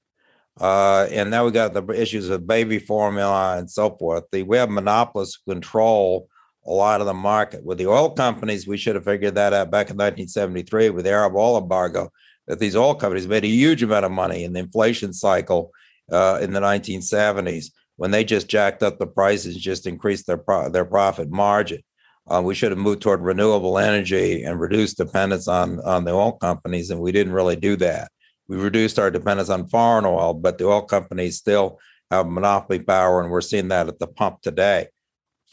[0.62, 4.26] Uh, and now we got the issues of baby formula and so forth.
[4.32, 6.28] We have monopolists control
[6.66, 7.64] a lot of the market.
[7.64, 11.12] With the oil companies, we should have figured that out back in 1973 with the
[11.12, 12.12] Arab oil embargo,
[12.48, 15.72] that these oil companies made a huge amount of money in the inflation cycle
[16.12, 20.70] uh, in the 1970s when they just jacked up the prices, just increased their pro-
[20.70, 21.82] their profit margin.
[22.28, 26.34] Uh, we should have moved toward renewable energy and reduced dependence on on the oil
[26.34, 28.10] companies, and we didn't really do that.
[28.48, 33.22] We reduced our dependence on foreign oil, but the oil companies still have monopoly power,
[33.22, 34.88] and we're seeing that at the pump today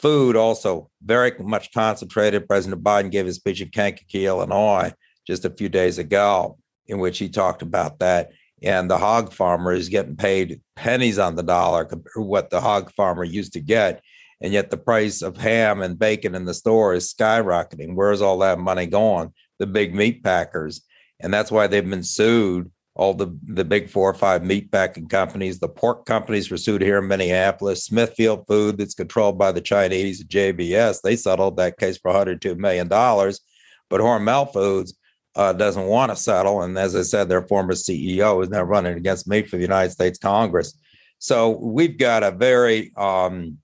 [0.01, 2.47] food also very much concentrated.
[2.47, 4.93] President Biden gave his speech in Kankakee, Illinois,
[5.27, 8.31] just a few days ago, in which he talked about that.
[8.63, 12.61] And the hog farmer is getting paid pennies on the dollar compared to what the
[12.61, 14.01] hog farmer used to get.
[14.41, 17.95] And yet the price of ham and bacon in the store is skyrocketing.
[17.95, 19.33] Where's all that money going?
[19.59, 20.81] The big meat packers.
[21.19, 25.07] And that's why they've been sued all the, the big four or five meat packing
[25.07, 25.59] companies.
[25.59, 27.85] The pork companies were sued here in Minneapolis.
[27.85, 32.87] Smithfield Food, that's controlled by the Chinese, JBS, they settled that case for $102 million.
[32.87, 34.97] But Hormel Foods
[35.35, 36.61] uh, doesn't want to settle.
[36.61, 39.91] And as I said, their former CEO is now running against me for the United
[39.91, 40.77] States Congress.
[41.19, 43.57] So we've got a very, um,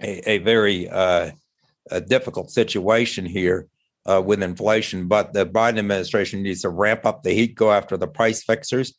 [0.00, 1.32] a, a, very uh,
[1.90, 3.66] a difficult situation here
[4.06, 5.08] uh, with inflation.
[5.08, 8.94] But the Biden administration needs to ramp up the heat, go after the price fixers,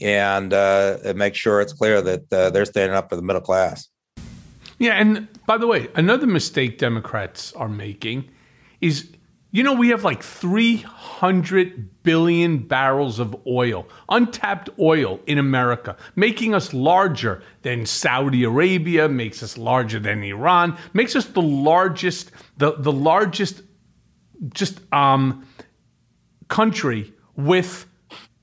[0.00, 3.88] and uh, make sure it's clear that uh, they're standing up for the middle class.
[4.78, 8.28] Yeah, and by the way, another mistake Democrats are making
[8.80, 9.10] is
[9.56, 16.54] you know, we have like 300 billion barrels of oil, untapped oil in America, making
[16.54, 22.72] us larger than Saudi Arabia, makes us larger than Iran, makes us the largest, the,
[22.72, 23.62] the largest
[24.52, 25.46] just um,
[26.48, 27.86] country with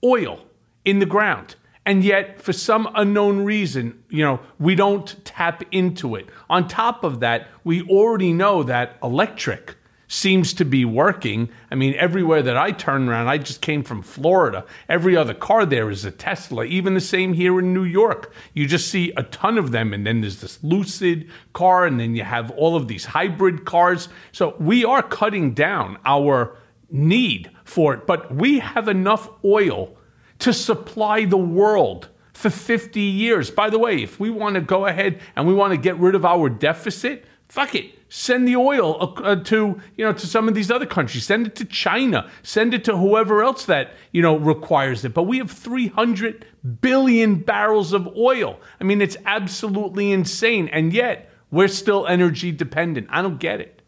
[0.03, 0.39] oil
[0.85, 1.55] in the ground.
[1.85, 6.27] And yet, for some unknown reason, you know, we don't tap into it.
[6.49, 9.75] On top of that, we already know that electric
[10.14, 11.49] seems to be working.
[11.72, 14.64] I mean, everywhere that I turn around, I just came from Florida.
[14.88, 18.32] Every other car there is a Tesla, even the same here in New York.
[18.53, 19.91] You just see a ton of them.
[19.91, 24.07] And then there's this Lucid car, and then you have all of these hybrid cars.
[24.32, 26.59] So we are cutting down our
[26.91, 29.97] need for it, but we have enough oil
[30.39, 33.49] to supply the world for 50 years.
[33.49, 36.14] By the way, if we want to go ahead and we want to get rid
[36.14, 40.47] of our deficit, fuck it Send the oil uh, uh, to you know to some
[40.47, 41.26] of these other countries.
[41.26, 42.30] Send it to China.
[42.43, 45.16] Send it to whoever else that you know requires it.
[45.16, 46.45] But we have 300
[46.80, 48.59] billion barrels of oil.
[48.80, 53.07] I mean, it's absolutely insane, and yet we're still energy dependent.
[53.09, 53.82] I don't get it.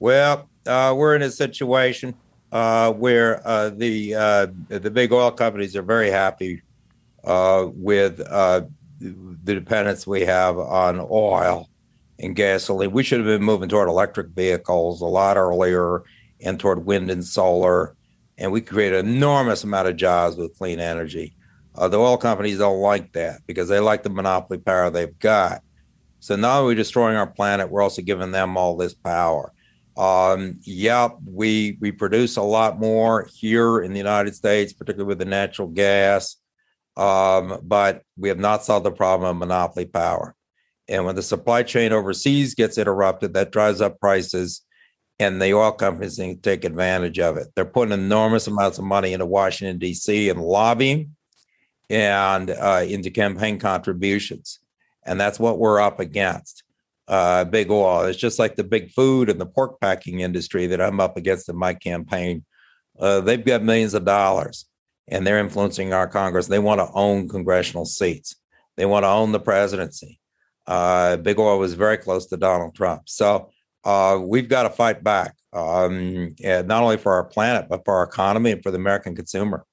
[0.00, 2.16] Well, uh, we're in a situation
[2.50, 6.62] uh, where uh, the uh, the big oil companies are very happy
[7.22, 8.68] uh, with the
[9.44, 11.69] dependence we have on oil
[12.20, 12.92] and gasoline.
[12.92, 16.02] We should have been moving toward electric vehicles a lot earlier
[16.40, 17.96] and toward wind and solar,
[18.38, 21.34] and we create an enormous amount of jobs with clean energy.
[21.76, 25.62] the oil companies don't like that because they like the monopoly power they've got.
[26.20, 27.70] So now we're destroying our planet.
[27.70, 29.52] We're also giving them all this power.
[29.96, 35.18] Um, yeah, we we produce a lot more here in the United States, particularly with
[35.18, 36.36] the natural gas,
[36.96, 40.34] um, but we have not solved the problem of monopoly power.
[40.90, 44.62] And when the supply chain overseas gets interrupted, that drives up prices,
[45.18, 47.48] and the oil companies take advantage of it.
[47.54, 50.28] They're putting enormous amounts of money into Washington D.C.
[50.28, 51.16] and lobbying,
[51.88, 54.58] and uh, into campaign contributions,
[55.04, 56.64] and that's what we're up against
[57.10, 58.04] uh, big oil.
[58.04, 61.48] It's just like the big food and the pork packing industry that I'm up against
[61.48, 62.44] in my campaign.
[62.98, 64.66] Uh, they've got millions of dollars
[65.08, 66.46] and they're influencing our Congress.
[66.46, 68.36] They want to own congressional seats,
[68.76, 70.19] they want to own the presidency.
[70.70, 73.02] Uh, big oil was very close to Donald Trump.
[73.08, 73.50] So
[73.84, 78.04] uh, we've got to fight back, um, not only for our planet, but for our
[78.04, 79.64] economy and for the American consumer.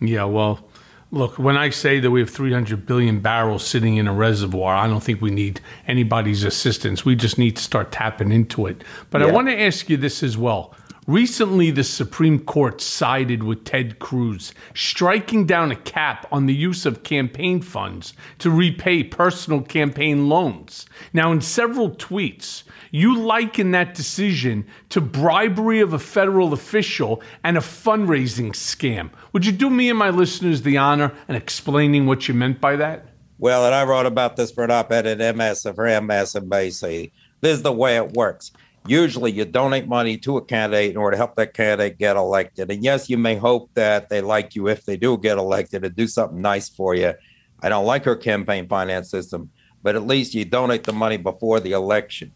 [0.00, 0.68] Yeah, well,
[1.10, 4.86] Look, when I say that we have 300 billion barrels sitting in a reservoir, I
[4.86, 7.02] don't think we need anybody's assistance.
[7.02, 8.84] We just need to start tapping into it.
[9.08, 9.28] But yeah.
[9.28, 10.74] I want to ask you this as well.
[11.08, 16.84] Recently, the Supreme Court sided with Ted Cruz, striking down a cap on the use
[16.84, 20.84] of campaign funds to repay personal campaign loans.
[21.14, 27.56] Now, in several tweets, you liken that decision to bribery of a federal official and
[27.56, 29.08] a fundraising scam.
[29.32, 32.76] Would you do me and my listeners the honor and explaining what you meant by
[32.76, 33.06] that?
[33.38, 37.12] Well, and I wrote about this for an op-ed at MS MSNBC.
[37.40, 38.52] This is the way it works.
[38.88, 42.70] Usually, you donate money to a candidate in order to help that candidate get elected.
[42.70, 45.94] And yes, you may hope that they like you if they do get elected and
[45.94, 47.12] do something nice for you.
[47.60, 49.50] I don't like her campaign finance system,
[49.82, 52.32] but at least you donate the money before the election.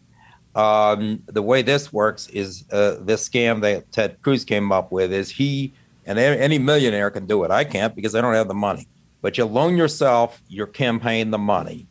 [0.55, 5.11] Um, the way this works is uh, this scam that Ted Cruz came up with
[5.11, 5.73] is he
[6.05, 7.51] and any millionaire can do it.
[7.51, 8.87] I can't because I don't have the money.
[9.21, 11.87] But you loan yourself your campaign the money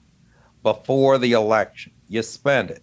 [0.62, 1.92] before the election.
[2.08, 2.82] You spend it.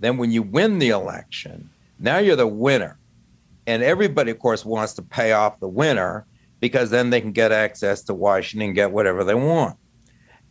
[0.00, 2.98] Then when you win the election, now you're the winner.
[3.66, 6.26] And everybody, of course, wants to pay off the winner
[6.58, 9.76] because then they can get access to Washington and get whatever they want.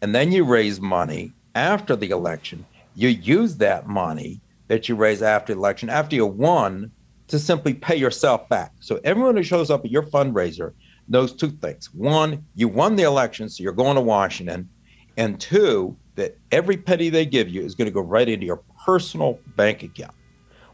[0.02, 2.66] And then you raise money after the election.
[2.96, 6.92] You use that money that you raise after the election, after you won,
[7.28, 8.72] to simply pay yourself back.
[8.80, 10.74] So everyone who shows up at your fundraiser
[11.08, 11.94] knows two things.
[11.94, 14.70] One, you won the election, so you're going to Washington.
[15.18, 18.62] And two, that every penny they give you is going to go right into your
[18.90, 20.16] personal bank account.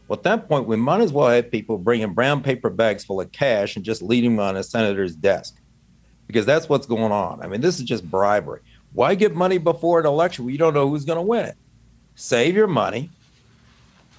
[0.08, 3.20] Well, at that point, we might as well have people bringing brown paper bags full
[3.20, 5.56] of cash and just leaving them on a senator's desk
[6.26, 7.42] because that's what's going on.
[7.42, 8.60] I mean, this is just bribery.
[8.94, 11.56] Why give money before an election when you don't know who's going to win it?
[12.14, 13.10] Save your money,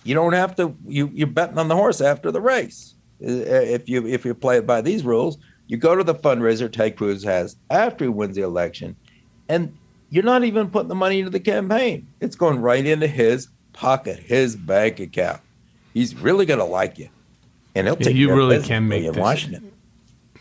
[0.04, 4.06] you don't have to you you're betting on the horse after the race if you
[4.06, 7.58] if you play it by these rules you go to the fundraiser ted cruz has
[7.72, 8.96] after he wins the election
[9.50, 9.76] and
[10.10, 14.20] you're not even putting the money into the campaign it's going right into his pocket
[14.20, 15.42] his bank account
[15.94, 17.10] he's really going to like you
[17.76, 19.16] and he'll take yeah, you really can make this.
[19.16, 19.72] washington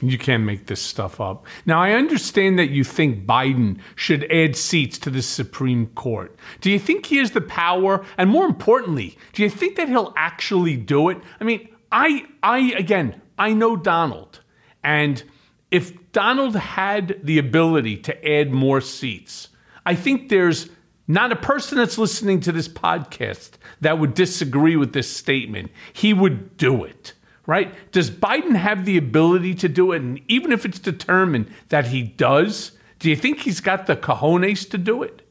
[0.01, 1.47] you can't make this stuff up.
[1.65, 6.37] Now, I understand that you think Biden should add seats to the Supreme Court.
[6.61, 8.05] Do you think he has the power?
[8.19, 11.19] And more importantly, do you think that he'll actually do it?
[11.41, 14.41] I mean, I, I, again, I know Donald.
[14.83, 15.23] And
[15.71, 19.49] if Donald had the ability to add more seats,
[19.85, 20.69] I think there's
[21.09, 25.71] not a person that's listening to this podcast that would disagree with this statement.
[25.93, 27.13] He would do it
[27.47, 27.73] right?
[27.93, 30.03] Does Biden have the ability to do it?
[30.03, 34.69] And even if it's determined that he does, do you think he's got the cojones
[34.71, 35.23] to do it?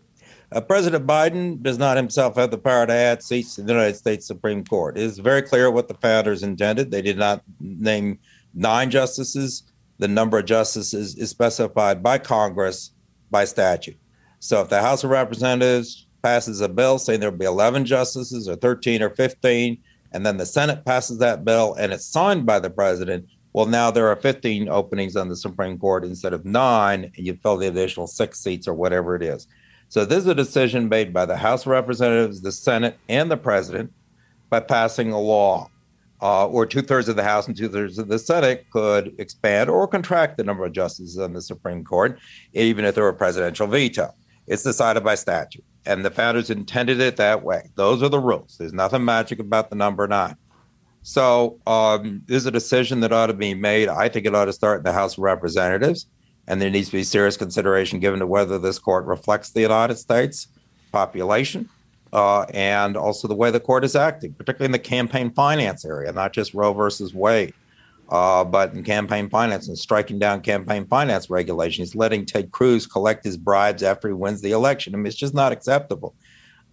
[0.51, 3.95] Uh, President Biden does not himself have the power to add seats to the United
[3.95, 4.97] States Supreme Court.
[4.97, 6.91] It is very clear what the founders intended.
[6.91, 8.19] They did not name
[8.53, 9.63] nine justices.
[9.97, 12.91] The number of justices is specified by Congress
[13.31, 13.97] by statute.
[14.45, 18.55] So if the House of Representatives passes a bill saying there'll be 11 justices or
[18.55, 19.75] 13 or 15,
[20.11, 23.89] and then the Senate passes that bill and it's signed by the president, well, now
[23.89, 27.67] there are 15 openings on the Supreme Court instead of nine, and you fill the
[27.67, 29.47] additional six seats or whatever it is.
[29.87, 33.37] So this is a decision made by the House of Representatives, the Senate, and the
[33.37, 33.91] president
[34.51, 35.71] by passing a law.
[36.21, 39.69] Uh, or two thirds of the House and two thirds of the Senate could expand
[39.69, 42.19] or contract the number of justices on the Supreme Court,
[42.53, 44.13] even if there were a presidential veto.
[44.47, 45.63] It's decided by statute.
[45.85, 47.69] And the founders intended it that way.
[47.75, 48.57] Those are the rules.
[48.57, 50.35] There's nothing magic about the number nine.
[51.03, 53.89] So um, there's a decision that ought to be made.
[53.89, 56.07] I think it ought to start in the House of Representatives.
[56.47, 59.97] And there needs to be serious consideration given to whether this court reflects the United
[59.97, 60.47] States
[60.91, 61.69] population
[62.13, 66.11] uh, and also the way the court is acting, particularly in the campaign finance area,
[66.11, 67.53] not just Roe versus Wade,
[68.09, 73.23] uh, but in campaign finance and striking down campaign finance regulations, letting Ted Cruz collect
[73.23, 74.93] his bribes after he wins the election.
[74.93, 76.15] I mean, it's just not acceptable.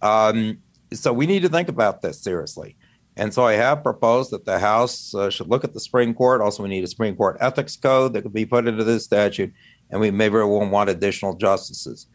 [0.01, 0.59] Um,
[0.91, 2.75] so we need to think about this seriously.
[3.15, 6.41] And so I have proposed that the House uh, should look at the Supreme Court.
[6.41, 9.53] Also, we need a Supreme Court ethics code that could be put into this statute,
[9.91, 12.07] and we maybe will want additional justices.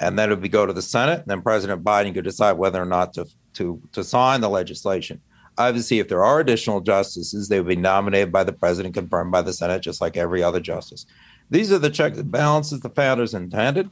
[0.00, 2.80] And then it would go to the Senate, and then President Biden could decide whether
[2.80, 5.20] or not to to to sign the legislation.
[5.58, 9.42] Obviously, if there are additional justices, they would be nominated by the president, confirmed by
[9.42, 11.06] the Senate, just like every other justice.
[11.50, 13.88] These are the checks and balances the founders intended.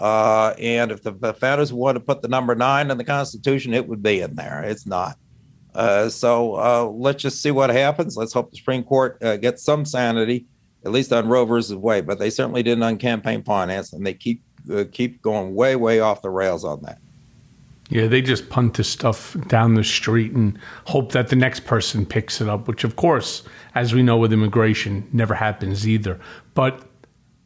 [0.00, 3.72] Uh, and if the, the founders wanted to put the number nine in the Constitution,
[3.72, 4.62] it would be in there.
[4.62, 5.16] It's not.
[5.74, 8.16] Uh, so uh, let's just see what happens.
[8.16, 10.46] Let's hope the Supreme Court uh, gets some sanity,
[10.84, 12.06] at least on Roe versus Wade.
[12.06, 14.42] But they certainly didn't on campaign finance, and they keep
[14.72, 16.98] uh, keep going way, way off the rails on that.
[17.88, 22.04] Yeah, they just punt the stuff down the street and hope that the next person
[22.04, 23.44] picks it up, which, of course,
[23.74, 26.18] as we know with immigration, never happens either.
[26.54, 26.82] But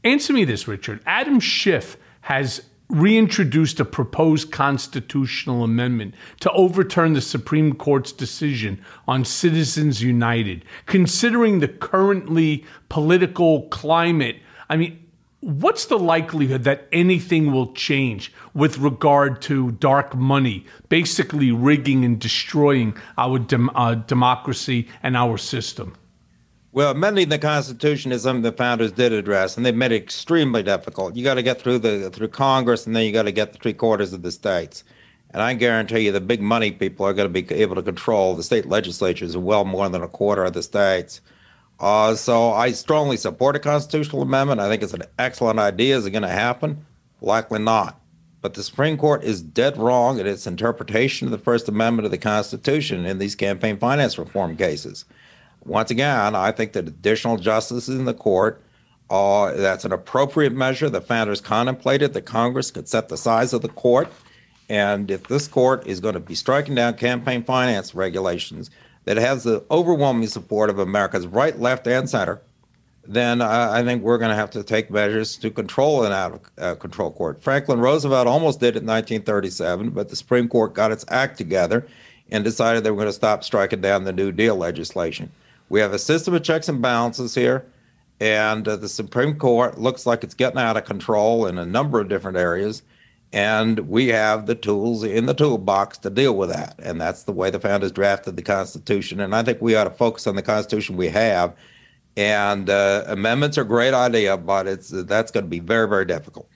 [0.03, 1.03] answer me this, Richard.
[1.05, 9.25] Adam Schiff has reintroduced a proposed constitutional amendment to overturn the Supreme Court's decision on
[9.25, 10.65] Citizens United.
[10.87, 14.37] Considering the currently political climate,
[14.69, 15.00] I mean,
[15.41, 22.21] what's the likelihood that anything will change with regard to dark money, basically rigging and
[22.21, 25.97] destroying our dem- uh, democracy and our system?
[26.73, 30.62] Well, amending the Constitution is something the founders did address, and they made it extremely
[30.62, 31.17] difficult.
[31.17, 33.59] You got to get through the through Congress, and then you got to get the
[33.59, 34.85] three quarters of the states.
[35.33, 38.37] And I guarantee you, the big money people are going to be able to control
[38.37, 41.21] the state legislatures well more than a quarter of the states.
[41.81, 44.61] Uh, so I strongly support a constitutional amendment.
[44.61, 45.97] I think it's an excellent idea.
[45.97, 46.85] Is it going to happen?
[47.20, 48.01] Likely not.
[48.43, 52.11] But the Supreme Court is dead wrong in its interpretation of the First Amendment of
[52.11, 55.05] the Constitution in these campaign finance reform cases
[55.65, 58.62] once again, I think that additional justices in the court,
[59.11, 60.89] uh, that's an appropriate measure.
[60.89, 64.11] The founders contemplated that Congress could set the size of the court.
[64.69, 68.70] And if this court is going to be striking down campaign finance regulations
[69.05, 72.41] that has the overwhelming support of America's right, left, and center,
[73.05, 76.33] then uh, I think we're going to have to take measures to control an out
[76.33, 77.43] of uh, control court.
[77.43, 81.87] Franklin Roosevelt almost did it in 1937, but the Supreme Court got its act together
[82.31, 85.33] and decided they were going to stop striking down the New Deal legislation.
[85.69, 87.65] We have a system of checks and balances here,
[88.21, 92.01] and uh, the Supreme Court looks like it's getting out of control in a number
[92.01, 92.83] of different areas.
[93.32, 96.74] And we have the tools in the toolbox to deal with that.
[96.82, 99.20] And that's the way the founders drafted the Constitution.
[99.20, 101.55] And I think we ought to focus on the Constitution we have.
[102.16, 106.05] And uh, amendments are a great idea, but it's that's going to be very, very
[106.05, 106.48] difficult.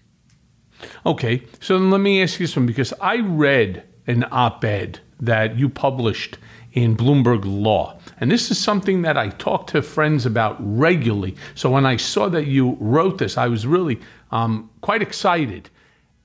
[1.06, 5.68] Okay, so let me ask you something because I read an op ed that you
[5.68, 6.38] published
[6.72, 7.98] in Bloomberg Law.
[8.18, 11.36] And this is something that I talk to friends about regularly.
[11.55, 14.01] So when I saw that you wrote this, I was really
[14.32, 15.70] um, quite excited.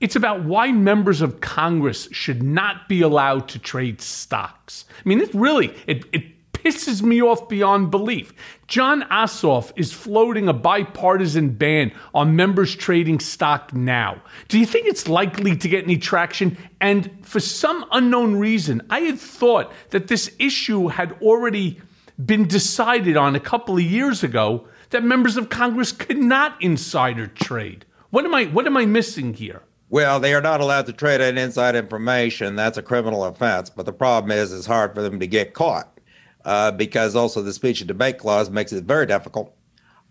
[0.00, 4.86] It's about why members of Congress should not be allowed to trade stocks.
[4.98, 8.32] I mean, it really it, it pisses me off beyond belief.
[8.66, 14.22] Jon Ossoff is floating a bipartisan ban on members trading stock now.
[14.48, 16.56] Do you think it's likely to get any traction?
[16.80, 21.80] And for some unknown reason, I had thought that this issue had already
[22.24, 27.26] been decided on a couple of years ago that members of Congress could not insider
[27.26, 27.84] trade.
[28.10, 29.62] What am I what am I missing here?
[29.90, 32.54] Well, they are not allowed to trade in inside information.
[32.54, 33.70] That's a criminal offense.
[33.70, 35.98] But the problem is, it's hard for them to get caught
[36.44, 39.52] uh, because also the speech and debate clause makes it very difficult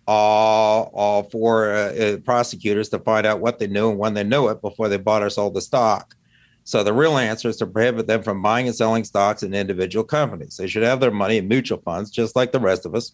[0.05, 4.23] uh, uh, for uh, uh, prosecutors to find out what they knew and when they
[4.23, 6.13] knew it before they bought or sold the stock.
[6.65, 10.03] So the real answer is to prohibit them from buying and selling stocks in individual
[10.03, 10.57] companies.
[10.57, 13.13] They should have their money in mutual funds, just like the rest of us,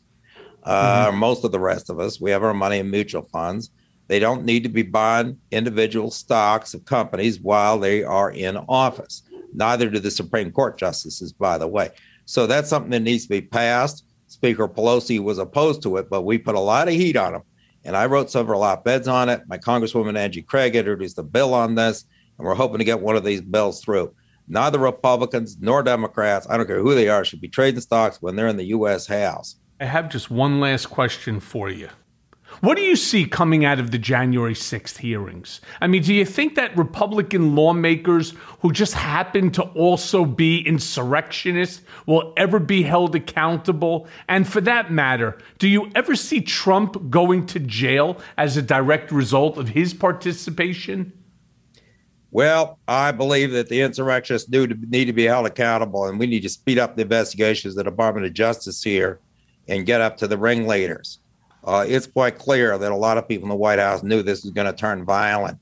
[0.63, 1.17] uh, mm-hmm.
[1.17, 2.19] most of the rest of us.
[2.19, 3.69] We have our money in mutual funds.
[4.07, 9.23] They don't need to be buying individual stocks of companies while they are in office.
[9.53, 11.89] Neither do the Supreme Court justices, by the way.
[12.25, 14.05] So that's something that needs to be passed.
[14.27, 17.41] Speaker Pelosi was opposed to it, but we put a lot of heat on him.
[17.83, 19.43] And I wrote several op eds on it.
[19.47, 22.05] My Congresswoman Angie Craig introduced a bill on this,
[22.37, 24.13] and we're hoping to get one of these bills through.
[24.47, 28.35] Neither Republicans nor Democrats, I don't care who they are, should be trading stocks when
[28.35, 29.07] they're in the U.S.
[29.07, 29.55] House.
[29.79, 31.89] I have just one last question for you.
[32.61, 35.59] What do you see coming out of the January 6th hearings?
[35.81, 41.81] I mean, do you think that Republican lawmakers who just happen to also be insurrectionists
[42.05, 44.07] will ever be held accountable?
[44.29, 49.11] And for that matter, do you ever see Trump going to jail as a direct
[49.11, 51.11] result of his participation?
[52.31, 56.41] Well, I believe that the insurrectionists do need to be held accountable, and we need
[56.41, 59.19] to speed up the investigations of the Department of Justice here
[59.67, 61.19] and get up to the ringleaders
[61.65, 64.43] uh, it's quite clear that a lot of people in the White House knew this
[64.43, 65.57] was going to turn violent.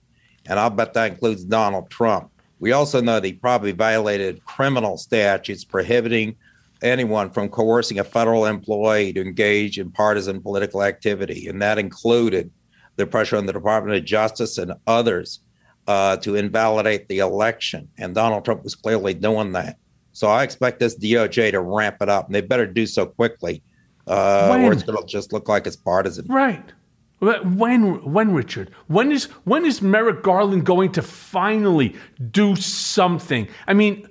[0.45, 2.29] And I'll bet that includes Donald Trump.
[2.59, 6.35] We also know that he probably violated criminal statutes prohibiting
[6.81, 11.47] anyone from coercing a federal employee to engage in partisan political activity.
[11.47, 12.51] And that included
[12.97, 15.39] the pressure on the Department of Justice and others
[15.87, 17.87] uh, to invalidate the election.
[17.97, 19.77] And Donald Trump was clearly doing that.
[20.11, 23.63] So I expect this DOJ to ramp it up, and they better do so quickly
[24.07, 26.25] uh, or it's going to just look like it's partisan.
[26.27, 26.71] Right.
[27.19, 28.71] When, when, Richard?
[28.87, 31.95] When is when is Merrick Garland going to finally
[32.31, 33.47] do something?
[33.65, 34.09] I mean,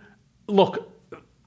[0.49, 0.92] look,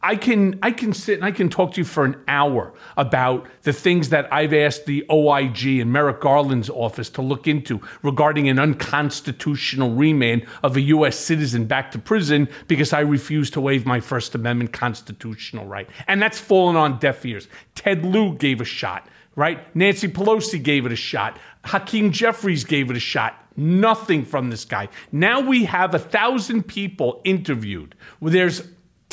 [0.06, 3.48] I can I can sit and I can talk to you for an hour about
[3.64, 8.48] the things that I've asked the OIG and Merrick Garland's office to look into regarding
[8.48, 11.18] an unconstitutional remand of a U.S.
[11.18, 16.22] citizen back to prison because I refuse to waive my First Amendment constitutional right, and
[16.22, 17.48] that's fallen on deaf ears.
[17.74, 19.76] Ted Lieu gave a shot, right?
[19.76, 21.40] Nancy Pelosi gave it a shot.
[21.64, 23.42] Hakeem Jeffries gave it a shot.
[23.58, 24.90] Nothing from this guy.
[25.12, 27.96] Now we have a thousand people interviewed.
[28.22, 28.62] There's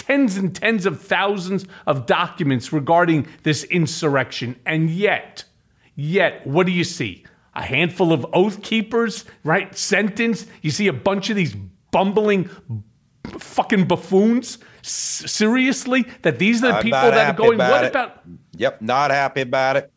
[0.06, 4.56] tens and tens of thousands of documents regarding this insurrection.
[4.66, 5.44] And yet,
[5.94, 7.24] yet, what do you see?
[7.54, 9.76] A handful of oath keepers, right?
[9.76, 10.48] Sentenced.
[10.60, 11.54] You see a bunch of these
[11.90, 12.50] bumbling
[13.38, 14.58] fucking buffoons.
[14.82, 16.06] S- seriously?
[16.22, 17.90] That these are the I'm people that are going, what it.
[17.90, 18.22] about?
[18.56, 19.92] Yep, not happy about it.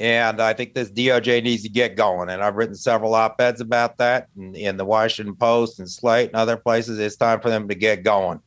[0.00, 2.28] And I think this DOJ needs to get going.
[2.28, 6.28] And I've written several op eds about that in, in the Washington Post and Slate
[6.28, 6.98] and other places.
[6.98, 8.40] It's time for them to get going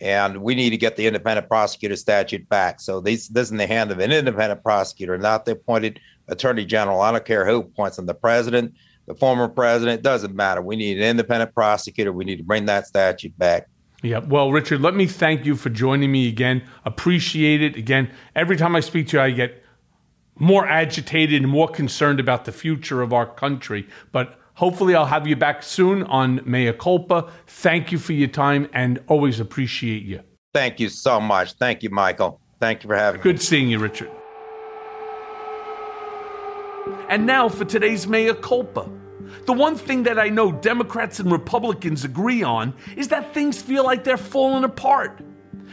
[0.00, 2.80] and we need to get the independent prosecutor statute back.
[2.80, 7.00] So this, is in the hand of an independent prosecutor, not the appointed attorney general.
[7.00, 8.74] I don't care who appoints them, the president,
[9.06, 10.62] the former president, doesn't matter.
[10.62, 12.12] We need an independent prosecutor.
[12.12, 13.68] We need to bring that statute back.
[14.02, 14.18] Yeah.
[14.18, 16.62] Well, Richard, let me thank you for joining me again.
[16.84, 17.74] Appreciate it.
[17.74, 19.64] Again, every time I speak to you, I get
[20.36, 23.88] more agitated and more concerned about the future of our country.
[24.12, 27.30] But Hopefully, I'll have you back soon on Mea Culpa.
[27.46, 30.20] Thank you for your time and always appreciate you.
[30.52, 31.52] Thank you so much.
[31.52, 32.40] Thank you, Michael.
[32.58, 33.32] Thank you for having Good me.
[33.34, 34.10] Good seeing you, Richard.
[37.08, 38.90] And now for today's Mea Culpa.
[39.46, 43.84] The one thing that I know Democrats and Republicans agree on is that things feel
[43.84, 45.20] like they're falling apart.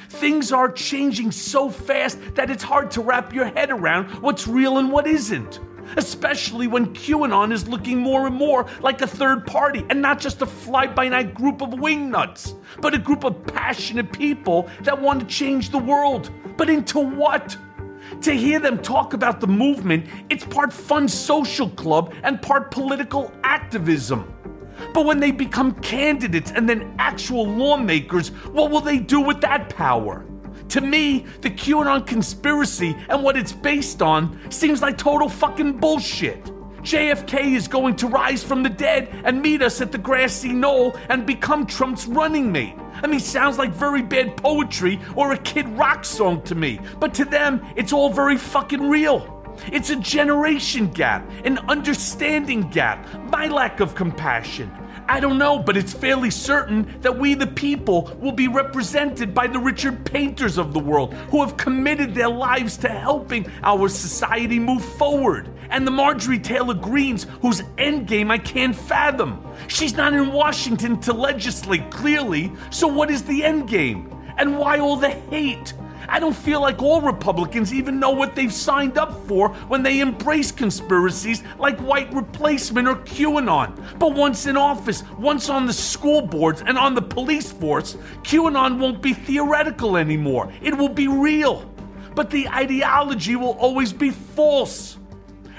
[0.09, 4.77] Things are changing so fast that it's hard to wrap your head around what's real
[4.77, 5.59] and what isn't
[5.97, 10.41] especially when QAnon is looking more and more like a third party and not just
[10.41, 15.19] a fly by night group of wingnuts, but a group of passionate people that want
[15.19, 16.31] to change the world.
[16.57, 17.57] But into what?
[18.21, 23.31] To hear them talk about the movement, it's part fun social club and part political
[23.43, 24.31] activism.
[24.93, 29.69] But when they become candidates and then actual lawmakers, what will they do with that
[29.69, 30.25] power?
[30.69, 36.43] To me, the QAnon conspiracy and what it's based on seems like total fucking bullshit.
[36.85, 40.95] JFK is going to rise from the dead and meet us at the grassy knoll
[41.09, 42.75] and become Trump's running mate.
[43.01, 47.13] I mean, sounds like very bad poetry or a kid rock song to me, but
[47.15, 49.31] to them, it's all very fucking real.
[49.71, 54.71] It's a generation gap, an understanding gap, my lack of compassion,
[55.07, 59.47] I don't know, but it's fairly certain that we, the people, will be represented by
[59.47, 64.57] the Richard Painters of the world who have committed their lives to helping our society
[64.57, 65.49] move forward.
[65.69, 69.45] And the Marjorie Taylor Greenes, whose endgame I can't fathom.
[69.67, 74.11] She's not in Washington to legislate clearly, so what is the endgame?
[74.37, 75.73] And why all the hate?
[76.07, 79.99] I don't feel like all Republicans even know what they've signed up for when they
[79.99, 83.99] embrace conspiracies like white replacement or QAnon.
[83.99, 88.79] But once in office, once on the school boards and on the police force, QAnon
[88.79, 90.51] won't be theoretical anymore.
[90.61, 91.71] It will be real.
[92.13, 94.97] But the ideology will always be false.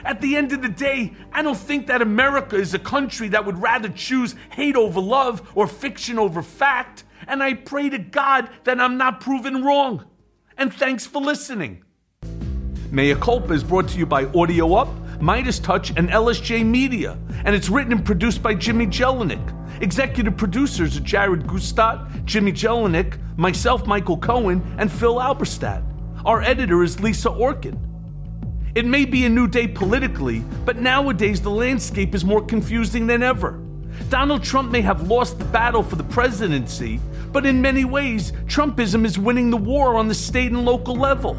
[0.05, 3.45] At the end of the day, I don't think that America is a country that
[3.45, 7.05] would rather choose hate over love or fiction over fact.
[7.27, 10.05] And I pray to God that I'm not proven wrong
[10.57, 11.83] and thanks for listening.
[12.91, 14.89] Mea Culpa is brought to you by Audio Up,
[15.21, 19.83] Midas Touch, and LSJ Media, and it's written and produced by Jimmy Jellinek.
[19.83, 25.83] Executive producers are Jared Gustadt, Jimmy Jellinek, myself, Michael Cohen, and Phil Alberstadt.
[26.25, 27.79] Our editor is Lisa Orkin.
[28.75, 33.23] It may be a new day politically, but nowadays the landscape is more confusing than
[33.23, 33.61] ever.
[34.09, 37.01] Donald Trump may have lost the battle for the presidency,
[37.37, 41.35] but in many ways, Trumpism is winning the war on the state and local level.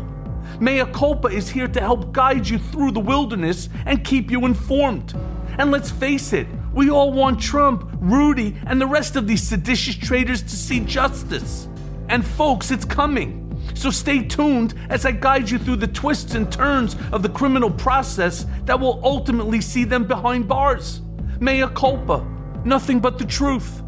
[0.59, 5.15] Mea Culpa is here to help guide you through the wilderness and keep you informed.
[5.57, 9.95] And let's face it, we all want Trump, Rudy, and the rest of these seditious
[9.95, 11.67] traitors to see justice.
[12.09, 13.59] And folks, it's coming.
[13.73, 17.71] So stay tuned as I guide you through the twists and turns of the criminal
[17.71, 21.01] process that will ultimately see them behind bars.
[21.39, 22.23] Mea culpa,
[22.63, 23.81] nothing but the truth.